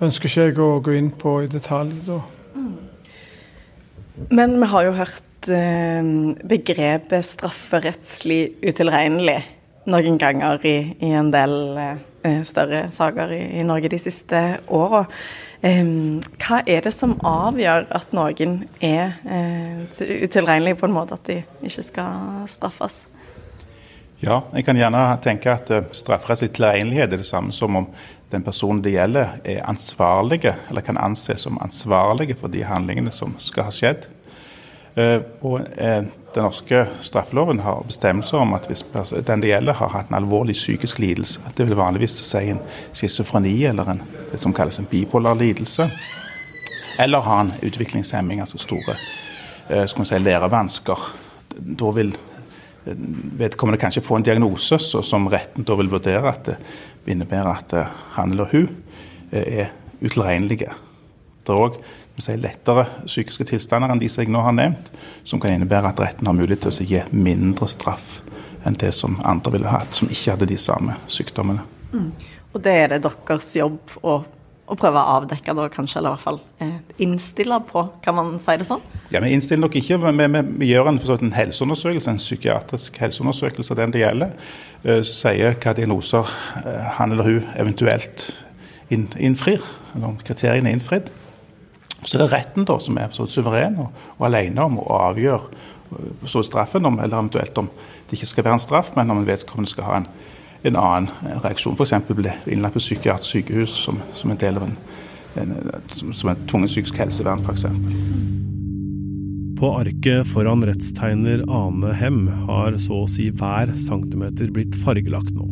ønsker 0.00 0.28
ikke 0.28 0.46
jeg 0.48 0.58
å 0.58 0.80
gå 0.82 0.96
inn 0.98 1.10
på 1.10 1.40
i 1.44 1.50
detalj. 1.50 1.94
da. 2.06 2.20
Men 4.30 4.58
vi 4.60 4.66
har 4.72 4.88
jo 4.88 4.98
hørt 4.98 5.48
eh, 5.48 6.12
begrepet 6.50 7.24
strafferettslig 7.24 8.42
utilregnelig 8.66 9.40
noen 9.90 10.18
ganger 10.18 10.66
i, 10.66 10.78
i 11.00 11.14
en 11.16 11.30
del 11.32 11.54
større 12.44 12.90
saker 12.92 13.30
i, 13.32 13.40
i, 13.60 13.62
Norge 13.64 13.88
de 13.88 13.98
siste 13.98 14.42
åra. 14.68 15.06
Eh, 15.60 15.84
hva 16.40 16.62
er 16.64 16.84
det 16.86 16.92
som 16.96 17.18
avgjør 17.26 17.90
at 17.92 18.14
noen 18.16 18.62
er 18.80 19.18
eh, 19.28 19.82
utilregnelige 20.24 20.78
på 20.80 20.88
en 20.88 20.94
måte 20.96 21.18
at 21.18 21.26
de 21.28 21.42
ikke 21.68 21.84
skal 21.84 22.46
straffes? 22.48 23.02
Ja, 24.20 24.42
jeg 24.52 24.66
kan 24.66 24.76
gjerne 24.76 25.02
tenke 25.24 25.52
at 25.52 25.70
uh, 25.72 25.86
strafferettslig 25.96 26.50
tilregnelighet 26.52 27.14
er 27.14 27.20
det 27.22 27.28
samme 27.28 27.54
som 27.56 27.78
om 27.78 27.86
den 28.32 28.42
personen 28.44 28.82
det 28.84 28.92
gjelder, 28.92 29.38
er 29.48 29.62
ansvarlige, 29.64 30.52
eller 30.68 30.84
kan 30.84 31.00
anses 31.00 31.46
som 31.46 31.56
ansvarlige 31.64 32.36
for 32.36 32.52
de 32.52 32.60
handlingene 32.68 33.12
som 33.16 33.32
skal 33.40 33.70
ha 33.70 33.72
skjedd. 33.72 34.04
Uh, 34.92 35.24
og 35.40 35.64
Den 36.34 36.46
norske 36.46 36.84
straffeloven 37.02 37.60
har 37.64 37.82
bestemmelser 37.86 38.38
om 38.38 38.54
at 38.54 38.68
hvis 38.70 38.84
den 39.26 39.42
det 39.42 39.50
gjelder, 39.50 39.74
har 39.80 39.90
hatt 39.90 40.12
en 40.12 40.18
alvorlig 40.20 40.54
psykisk 40.54 41.00
lidelse, 41.02 41.40
det 41.56 41.66
vil 41.66 41.78
vanligvis 41.78 42.20
si 42.22 42.44
en 42.52 42.60
schizofreni 42.94 43.56
eller 43.66 43.90
en, 43.90 44.02
det 44.30 44.38
som 44.38 44.54
kalles 44.54 44.78
en 44.78 44.86
bipolar 44.90 45.34
lidelse, 45.34 45.88
eller 47.02 47.26
har 47.26 47.40
en 47.40 47.52
utviklingshemming, 47.66 48.40
altså 48.40 48.58
store 48.58 48.94
skal 49.86 50.06
si, 50.06 50.18
lærevansker, 50.18 51.02
da 51.78 51.90
vil 51.94 52.14
vedkommende 53.40 53.80
kanskje 53.80 54.02
få 54.02 54.18
en 54.18 54.26
diagnose 54.26 54.78
som 54.80 55.28
retten 55.30 55.66
da 55.66 55.76
vil 55.78 55.90
vurdere 55.92 56.30
at 56.30 56.44
det 56.48 56.56
innebærer 57.12 57.50
at 57.52 57.74
eh, 57.76 57.98
han 58.16 58.32
eller 58.32 58.48
hun 58.52 58.68
eh, 59.32 59.64
er 59.64 59.72
utilregnelige. 60.00 60.72
Det 61.44 61.54
er 61.54 61.64
òg 61.66 61.80
lettere 62.40 62.84
psykiske 63.06 63.46
tilstander 63.48 63.92
enn 63.92 64.00
de 64.02 64.08
som 64.12 64.20
jeg 64.20 64.32
nå 64.32 64.42
har 64.44 64.52
nevnt, 64.52 64.90
som 65.24 65.40
kan 65.40 65.54
innebære 65.54 65.94
at 65.94 66.02
retten 66.02 66.28
har 66.28 66.36
mulighet 66.36 66.66
til 66.66 66.72
å 66.72 66.88
gi 66.90 67.00
mindre 67.16 67.68
straff 67.70 68.18
enn 68.68 68.76
det 68.76 68.90
som 68.92 69.16
andre 69.24 69.54
ville 69.54 69.70
hatt, 69.72 69.96
som 69.96 70.10
ikke 70.10 70.34
hadde 70.34 70.50
de 70.50 70.58
samme 70.60 70.98
sykdommene. 71.08 71.64
Mm. 71.94 72.10
Og 72.52 72.60
det 72.60 72.74
er 72.76 72.92
det 72.92 73.00
deres 73.06 73.54
jobb 73.56 73.96
å 74.04 74.20
å 74.70 74.76
prøve 74.78 75.00
å 75.00 75.16
avdekke 75.18 75.54
det, 75.56 75.66
kanskje, 75.74 75.98
eller 75.98 76.12
i 76.12 76.14
hvert 76.14 76.22
fall 76.22 76.38
eh, 76.62 76.74
innstille 77.02 77.58
på, 77.66 77.82
kan 78.04 78.14
man 78.14 78.32
si 78.42 78.54
det 78.60 78.66
sånn? 78.68 78.82
Ja, 79.10 79.22
Vi 79.22 79.32
innstiller 79.34 79.64
nok 79.66 79.78
ikke, 79.80 79.98
men 80.04 80.20
vi, 80.20 80.28
vi, 80.30 80.42
vi 80.62 80.68
gjør 80.70 80.92
en, 80.92 81.00
en, 81.16 81.32
helseundersøkelse, 81.34 82.14
en 82.14 82.22
psykiatrisk 82.22 83.00
helseundersøkelse 83.02 83.74
av 83.74 83.80
den 83.82 83.94
det 83.96 84.04
gjelder. 84.04 84.36
Uh, 84.84 85.00
sier 85.06 85.58
hva 85.58 85.74
diagnoser 85.76 86.30
uh, 86.30 86.68
han 87.00 87.16
eller 87.16 87.26
hun 87.26 87.48
eventuelt 87.58 88.28
innfrir, 88.90 89.66
eller 89.94 90.12
om 90.12 90.22
kriteriene 90.22 90.70
er 90.70 90.78
innfridd. 90.78 91.10
Så 92.02 92.16
det 92.16 92.26
er 92.26 92.34
retten 92.38 92.66
da 92.68 92.78
som 92.80 92.98
er 92.98 93.12
så 93.12 93.26
suveren 93.28 93.78
og, 93.82 94.02
og 94.16 94.26
alene 94.30 94.64
om 94.64 94.80
å 94.80 94.88
avgjøre 95.10 95.40
uh, 95.92 96.26
så 96.28 96.42
straffen, 96.46 96.86
om, 96.88 96.98
eller 96.98 97.18
eventuelt 97.18 97.58
om 97.60 97.70
det 98.08 98.18
ikke 98.18 98.30
skal 98.30 98.46
være 98.46 98.58
en 98.58 98.66
straff, 98.66 98.94
men 98.96 99.12
om 99.12 99.20
en 99.20 99.28
vedkommende 99.28 99.70
skal 99.70 99.88
ha 99.88 99.98
en 100.00 100.08
en 100.62 100.76
annen 100.76 101.08
reaksjon. 101.42 101.76
F.eks. 101.78 101.94
bli 102.08 102.32
innlagt 102.52 102.76
på 102.76 102.82
psykiatrisk 102.82 103.38
sykehus 103.38 103.76
som, 103.86 104.00
som, 104.18 104.32
en 104.32 104.40
del 104.40 104.60
av 104.60 104.66
en, 104.68 104.76
en, 105.40 105.54
som 105.88 106.12
som 106.16 106.32
en 106.32 106.46
tvungen 106.50 106.70
psykisk 106.70 107.00
helsevern, 107.00 107.44
f.eks. 107.44 107.66
På 109.60 109.74
arket 109.76 110.28
foran 110.28 110.64
rettstegner 110.64 111.44
Ane 111.52 111.92
Hem 112.00 112.22
har 112.48 112.76
så 112.80 113.02
å 113.04 113.08
si 113.10 113.28
hver 113.28 113.72
centimeter 113.80 114.52
blitt 114.54 114.76
fargelagt 114.84 115.34
nå. 115.36 115.48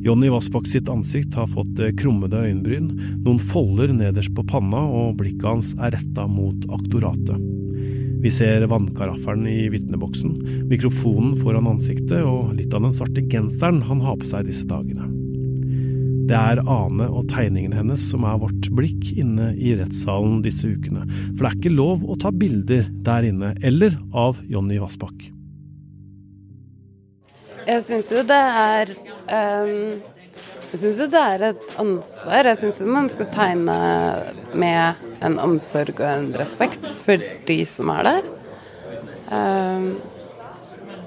Jonny 0.00 0.30
Vassbakk 0.32 0.66
sitt 0.70 0.88
ansikt 0.88 1.34
har 1.36 1.48
fått 1.50 1.80
krummede 2.00 2.40
øyenbryn, 2.46 2.88
noen 3.24 3.40
folder 3.50 3.92
nederst 3.92 4.32
på 4.36 4.44
panna, 4.48 4.80
og 4.80 5.18
blikket 5.20 5.44
hans 5.44 5.74
er 5.76 5.92
retta 5.96 6.24
mot 6.30 6.64
aktoratet. 6.72 7.36
Vi 8.20 8.30
ser 8.32 8.66
vannkaraffelen 8.68 9.46
i 9.48 9.68
vitneboksen, 9.72 10.34
mikrofonen 10.68 11.36
foran 11.40 11.68
ansiktet 11.70 12.20
og 12.20 12.54
litt 12.56 12.74
av 12.76 12.84
den 12.84 12.92
svarte 12.96 13.24
genseren 13.32 13.80
han 13.88 14.02
har 14.04 14.18
på 14.20 14.28
seg 14.28 14.48
disse 14.48 14.68
dagene. 14.68 15.08
Det 16.30 16.36
er 16.36 16.60
Ane 16.62 17.08
og 17.08 17.26
tegningene 17.32 17.80
hennes 17.80 18.02
som 18.12 18.24
er 18.28 18.36
vårt 18.38 18.68
blikk 18.76 19.08
inne 19.18 19.50
i 19.56 19.72
rettssalen 19.78 20.38
disse 20.44 20.68
ukene, 20.68 21.06
for 21.32 21.42
det 21.42 21.48
er 21.48 21.58
ikke 21.58 21.74
lov 21.74 22.04
å 22.06 22.16
ta 22.20 22.30
bilder 22.30 22.88
der 23.08 23.26
inne, 23.32 23.54
eller 23.66 23.96
av 24.12 24.38
Jonny 24.48 24.78
Vassbakk. 24.80 25.28
Jeg 27.66 27.82
syns 27.86 28.12
jo 28.14 28.22
det 28.26 28.36
er 28.36 28.92
um 29.30 30.02
jeg 30.70 30.78
syns 30.84 30.98
det 31.10 31.18
er 31.18 31.42
et 31.48 31.70
ansvar. 31.82 32.46
Jeg 32.46 32.58
syns 32.60 32.78
man 32.86 33.08
skal 33.10 33.26
tegne 33.34 33.74
med 34.54 35.00
en 35.26 35.38
omsorg 35.42 35.98
og 35.98 36.06
en 36.06 36.28
respekt 36.38 36.92
for 37.02 37.18
de 37.48 37.56
som 37.66 37.90
er 37.90 38.06
der. 38.06 38.28
Um, 39.30 39.88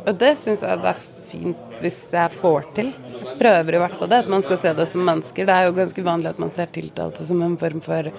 og 0.04 0.20
det 0.20 0.34
syns 0.42 0.66
jeg 0.68 0.82
det 0.84 0.92
er 0.92 1.00
fint 1.32 1.80
hvis 1.80 2.02
jeg 2.12 2.36
får 2.42 2.68
til. 2.76 2.92
Jeg 3.24 3.40
prøver 3.40 3.78
i 3.78 3.82
hvert 3.86 3.98
fall 4.02 4.12
det, 4.12 4.22
at 4.26 4.32
man 4.36 4.44
skal 4.44 4.60
se 4.60 4.76
det 4.76 4.90
som 4.92 5.08
mennesker. 5.08 5.48
Det 5.48 5.56
er 5.56 5.70
jo 5.70 5.78
ganske 5.80 6.06
vanlig 6.12 6.34
at 6.34 6.44
man 6.44 6.52
ser 6.56 6.76
tiltalte 6.76 7.24
som 7.24 7.48
en 7.48 7.58
form 7.60 7.80
for 7.88 8.12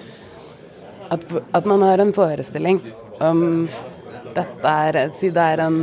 at, 1.13 1.31
at 1.53 1.69
man 1.69 1.85
har 1.85 2.01
en 2.01 2.13
forestilling 2.13 2.81
om 3.21 3.67
dette 4.35 4.77
er 4.89 5.13
Si 5.15 5.29
det 5.29 5.49
er 5.53 5.61
en 5.69 5.81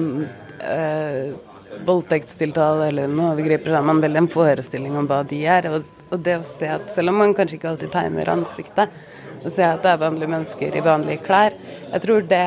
uh, 0.59 1.53
voldtektstiltale 1.87 2.89
eller 2.89 3.09
noen 3.11 3.33
overgriper, 3.33 3.71
så 3.71 3.81
har 3.81 3.87
man 3.87 4.03
veldig 4.03 4.23
en 4.23 4.31
forestilling 4.31 4.97
om 4.99 5.09
hva 5.11 5.23
de 5.29 5.41
er. 5.47 5.69
Og, 5.73 5.89
og, 6.11 6.19
det 6.21 6.39
å 6.39 6.47
se 6.47 6.69
at 6.71 6.91
selv 6.93 7.13
om 7.13 7.21
man 7.23 7.35
kanskje 7.37 7.59
ikke 7.59 7.73
alltid 7.73 7.95
tegner 7.95 8.33
ansiktet, 8.33 9.01
å 9.43 9.51
se 9.51 9.65
at 9.67 9.83
det 9.83 9.95
er 9.95 10.03
vanlige 10.03 10.35
mennesker 10.35 10.77
i 10.79 10.85
vanlige 10.85 11.25
klær, 11.27 11.57
jeg 11.93 12.05
tror 12.05 12.29
det 12.31 12.45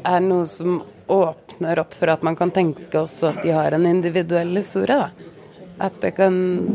er 0.00 0.24
noe 0.24 0.48
som 0.48 0.80
åpner 1.10 1.82
opp 1.82 1.94
for 1.94 2.12
at 2.12 2.22
man 2.26 2.38
kan 2.38 2.52
tenke 2.54 3.02
også 3.02 3.32
at 3.32 3.42
de 3.44 3.54
har 3.54 3.74
en 3.76 3.86
individuell 3.86 4.54
historie. 4.56 4.96
da. 4.96 5.10
At 5.80 5.96
det 6.02 6.12
kan 6.18 6.34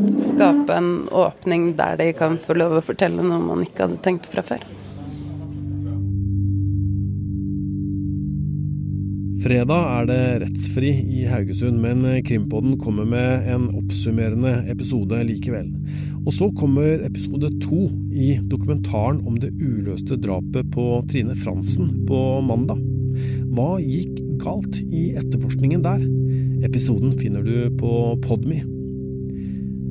skape 0.09 0.73
en 0.73 1.07
åpning 1.11 1.75
der 1.77 1.97
de 2.01 2.11
kan 2.17 2.39
få 2.41 2.57
lov 2.57 2.79
å 2.79 2.85
fortelle 2.85 3.23
noe 3.23 3.43
man 3.43 3.63
ikke 3.65 3.85
hadde 3.85 4.01
tenkt 4.05 4.29
fra 4.31 4.43
før. 4.45 4.65
Fredag 9.45 9.77
er 9.77 10.07
det 10.09 10.21
rettsfri 10.41 10.89
i 10.89 11.19
Haugesund, 11.29 11.77
men 11.77 12.01
Krimpodden 12.25 12.79
kommer 12.81 13.05
med 13.05 13.45
en 13.53 13.67
oppsummerende 13.77 14.55
episode 14.73 15.19
likevel. 15.27 15.67
Og 16.23 16.33
så 16.33 16.47
kommer 16.57 17.03
episode 17.05 17.51
to 17.61 17.83
i 18.09 18.39
dokumentaren 18.49 19.21
om 19.21 19.37
det 19.37 19.51
uløste 19.61 20.17
drapet 20.17 20.73
på 20.73 20.87
Trine 21.11 21.37
Fransen 21.37 21.93
på 22.09 22.21
mandag. 22.41 22.81
Hva 23.53 23.75
gikk 23.85 24.17
galt 24.41 24.81
i 24.81 25.11
etterforskningen 25.13 25.85
der? 25.85 26.01
Episoden 26.65 27.13
finner 27.21 27.45
du 27.45 27.69
på 27.77 28.15
Podme. 28.25 28.63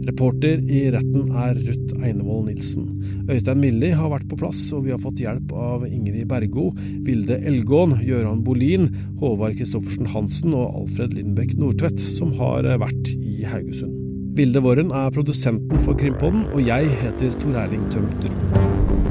Reporter 0.04 0.60
i 0.68 0.84
retten 0.92 1.30
er 1.32 1.56
Ruth 1.56 1.94
Einevold 2.04 2.48
Nilsen. 2.50 2.88
Øystein 3.30 3.60
Milli 3.62 3.90
har 3.96 4.10
vært 4.12 4.28
på 4.28 4.38
plass, 4.40 4.60
og 4.76 4.84
vi 4.86 4.92
har 4.92 5.00
fått 5.00 5.22
hjelp 5.22 5.52
av 5.56 5.86
Ingrid 5.88 6.28
Bergo, 6.28 6.70
Vilde 7.06 7.38
Elgåen, 7.40 7.96
Gøran 8.04 8.44
Bolin, 8.44 8.90
Håvard 9.22 9.56
Kristoffersen 9.60 10.10
Hansen 10.12 10.52
og 10.52 10.82
Alfred 10.82 11.16
Lindbekk 11.16 11.56
Nordtvedt, 11.60 12.02
som 12.18 12.34
har 12.40 12.68
vært 12.82 13.14
i 13.16 13.48
Haugesund. 13.48 13.96
Vilde 14.34 14.60
Våren 14.64 14.90
er 14.90 15.12
produsenten 15.14 15.80
for 15.86 15.96
Krimpodden, 15.96 16.48
og 16.52 16.64
jeg 16.66 16.90
heter 17.00 17.36
Tor 17.38 17.62
Erling 17.64 17.86
Tømter. 17.94 19.03